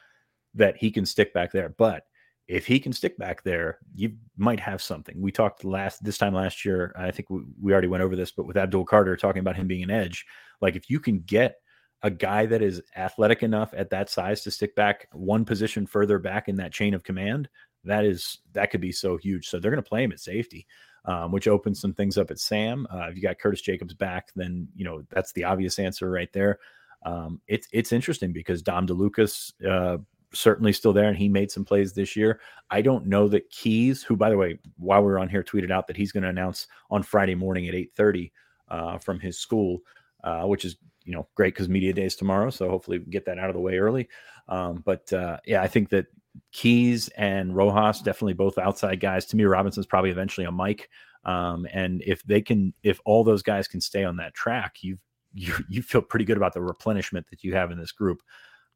[0.54, 2.04] That he can stick back there, but
[2.48, 5.22] if he can stick back there, you might have something.
[5.22, 6.94] We talked last this time last year.
[6.98, 9.68] I think we, we already went over this, but with Abdul Carter talking about him
[9.68, 10.26] being an edge,
[10.60, 11.56] like if you can get
[12.04, 16.20] a guy that is athletic enough at that size to stick back one position further
[16.20, 17.48] back in that chain of command,
[17.84, 19.48] that is that could be so huge.
[19.48, 20.68] So they're going to play him at safety,
[21.06, 22.88] um, which opens some things up at Sam.
[22.92, 26.32] Uh, if you got Curtis Jacobs back, then you know that's the obvious answer right
[26.34, 26.60] there.
[27.06, 29.98] Um, it's it's interesting because Dom DeLuca's uh,
[30.34, 32.40] certainly still there, and he made some plays this year.
[32.70, 35.72] I don't know that Keys, who by the way, while we are on here, tweeted
[35.72, 38.32] out that he's going to announce on Friday morning at eight thirty
[38.70, 39.80] uh, from his school,
[40.24, 43.26] uh, which is you know great because media day is tomorrow, so hopefully we get
[43.26, 44.08] that out of the way early.
[44.48, 46.08] Um, but uh, yeah, I think that
[46.52, 49.26] Keys and Rojas definitely both outside guys.
[49.28, 50.90] To me, Robinson's probably eventually a Mike.
[51.24, 55.00] Um, and if they can, if all those guys can stay on that track, you've
[55.34, 58.22] you you feel pretty good about the replenishment that you have in this group.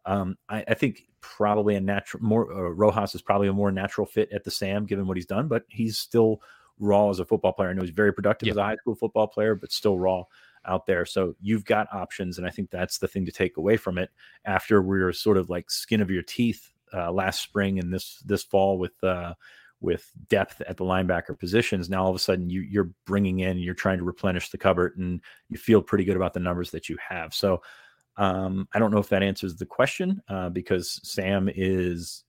[0.06, 4.06] Um, I, I, think probably a natural more uh, Rojas is probably a more natural
[4.06, 6.41] fit at the Sam given what he's done, but he's still
[6.80, 7.70] raw as a football player.
[7.70, 8.53] I know he's very productive yep.
[8.53, 10.24] as a high school football player, but still raw
[10.66, 11.06] out there.
[11.06, 14.12] So you've got options, and I think that's the thing to take away from it.
[14.45, 18.43] After we're sort of like skin of your teeth uh, last spring and this this
[18.43, 19.34] fall with uh,
[19.82, 21.89] with depth at the linebacker positions.
[21.89, 24.97] Now all of a sudden you, you're bringing in, you're trying to replenish the cupboard,
[24.97, 27.34] and you feel pretty good about the numbers that you have.
[27.34, 27.62] So
[28.18, 32.24] um, I don't know if that answers the question uh, because Sam is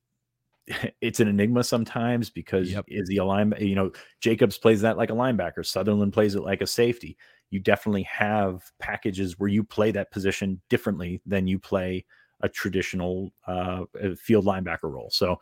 [1.00, 2.84] it's an enigma sometimes because yep.
[2.88, 3.24] is he a
[3.58, 7.16] you know Jacobs plays that like a linebacker Sutherland plays it like a safety
[7.50, 12.04] you definitely have packages where you play that position differently than you play
[12.40, 13.84] a traditional uh,
[14.16, 15.38] field linebacker role so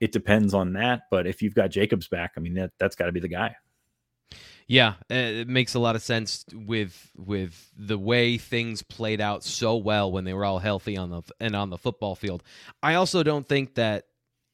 [0.00, 1.02] it depends on that.
[1.10, 3.54] But if you've got Jacobs back, I mean that that's got to be the guy.
[4.66, 9.42] Yeah, uh, it makes a lot of sense with with the way things played out
[9.42, 12.44] so well when they were all healthy on the and on the football field.
[12.82, 14.04] I also don't think that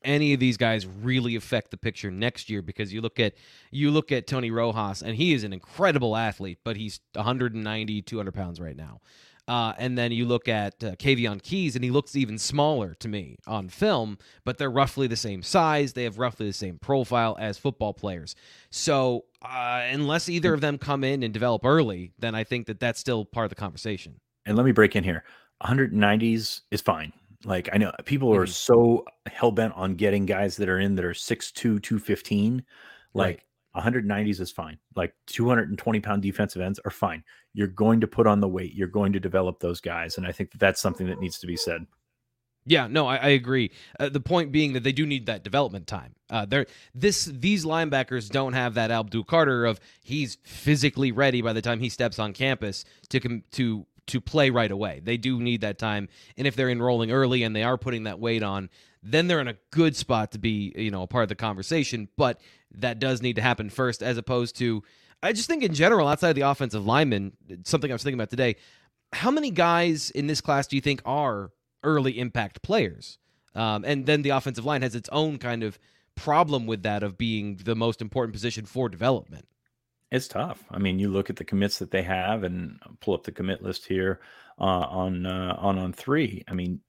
[0.03, 3.35] any of these guys really affect the picture next year because you look at
[3.71, 8.33] you look at Tony Rojas and he is an incredible athlete, but he's 190 200
[8.33, 9.01] pounds right now.
[9.49, 13.09] Uh, and then you look at uh, Kaveion Keys, and he looks even smaller to
[13.09, 15.93] me on film, but they're roughly the same size.
[15.93, 18.35] They have roughly the same profile as football players.
[18.71, 22.81] So, uh, unless either of them come in and develop early, then I think that
[22.81, 24.21] that's still part of the conversation.
[24.47, 25.25] And let me break in here
[25.63, 27.13] 190s is fine.
[27.45, 28.51] Like, I know people are mm-hmm.
[28.51, 32.65] so hell bent on getting guys that are in that are 6'2, 215.
[33.15, 33.41] Like, right.
[33.77, 34.79] 190s is fine.
[34.95, 37.23] Like 220 pound defensive ends are fine.
[37.53, 38.75] You're going to put on the weight.
[38.75, 41.47] You're going to develop those guys, and I think that that's something that needs to
[41.47, 41.87] be said.
[42.69, 43.71] Yeah, no, I, I agree.
[43.99, 46.17] Uh, the point being that they do need that development time.
[46.29, 51.53] Uh, they're this these linebackers don't have that Abdul Carter of he's physically ready by
[51.53, 55.01] the time he steps on campus to com- to to play right away.
[55.03, 58.19] They do need that time, and if they're enrolling early and they are putting that
[58.19, 58.69] weight on,
[59.11, 62.09] then they're in a good spot to be you know a part of the conversation.
[62.17, 62.41] But
[62.73, 64.83] that does need to happen first, as opposed to
[65.23, 67.33] I just think in general, outside of the offensive lineman,
[67.65, 68.57] something I was thinking about today.
[69.13, 71.51] How many guys in this class do you think are
[71.83, 73.19] early impact players?
[73.55, 75.79] Um, and then the offensive line has its own kind of
[76.15, 79.47] problem with that of being the most important position for development.
[80.11, 80.65] It's tough.
[80.71, 83.63] I mean, you look at the commits that they have, and pull up the commit
[83.63, 84.21] list here
[84.59, 86.45] uh, on uh, on on three.
[86.47, 86.81] I mean,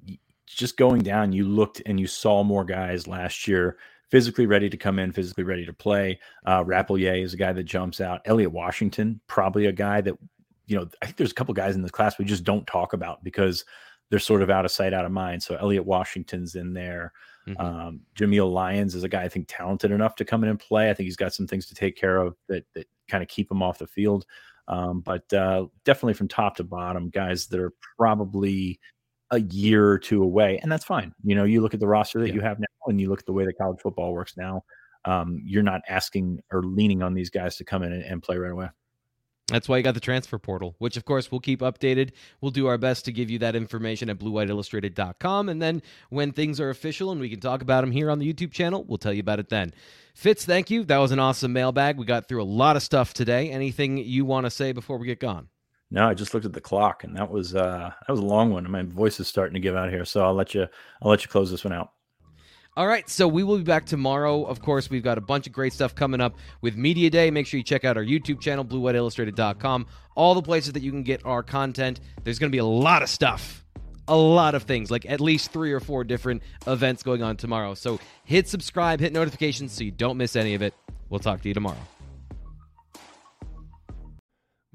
[0.47, 3.77] just going down, you looked and you saw more guys last year
[4.09, 6.19] physically ready to come in, physically ready to play.
[6.45, 8.21] Uh, Rappleyea is a guy that jumps out.
[8.25, 10.15] Elliot Washington, probably a guy that,
[10.65, 12.93] you know, I think there's a couple guys in this class we just don't talk
[12.93, 13.65] about because
[14.09, 15.43] they're sort of out of sight, out of mind.
[15.43, 17.11] So Elliot Washington's in there.
[17.47, 17.61] Mm-hmm.
[17.61, 20.89] Um, Jameial Lyons is a guy I think talented enough to come in and play.
[20.89, 23.51] I think he's got some things to take care of that that kind of keep
[23.51, 24.25] him off the field.
[24.67, 28.79] Um, but uh, definitely from top to bottom, guys that are probably
[29.31, 31.13] a year or two away, and that's fine.
[31.23, 32.35] You know, you look at the roster that yeah.
[32.35, 34.63] you have now, and you look at the way that college football works now.
[35.05, 38.37] Um, you're not asking or leaning on these guys to come in and, and play
[38.37, 38.67] right away.
[39.49, 42.11] That's why you got the transfer portal, which of course we'll keep updated.
[42.41, 45.47] We'll do our best to give you that information at bluewhiteillustrated.com.
[45.47, 48.33] And then when things are official and we can talk about them here on the
[48.33, 49.73] YouTube channel, we'll tell you about it then.
[50.15, 50.83] Fitz, thank you.
[50.83, 51.97] That was an awesome mailbag.
[51.97, 53.49] We got through a lot of stuff today.
[53.49, 55.47] Anything you want to say before we get gone?
[55.89, 58.51] No, I just looked at the clock, and that was uh, that was a long
[58.51, 58.65] one.
[58.65, 60.67] And my voice is starting to give out here, so I'll let you
[61.01, 61.91] I'll let you close this one out.
[62.75, 64.43] All right, so we will be back tomorrow.
[64.43, 67.31] Of course, we've got a bunch of great stuff coming up with Media Day.
[67.31, 71.01] Make sure you check out our YouTube channel, bluewhiteillustrated.com, all the places that you can
[71.01, 72.01] get our content.
[72.23, 73.65] There's going to be a lot of stuff,
[74.07, 77.73] a lot of things, like at least three or four different events going on tomorrow.
[77.73, 80.75] So hit subscribe, hit notifications so you don't miss any of it.
[81.09, 81.79] We'll talk to you tomorrow.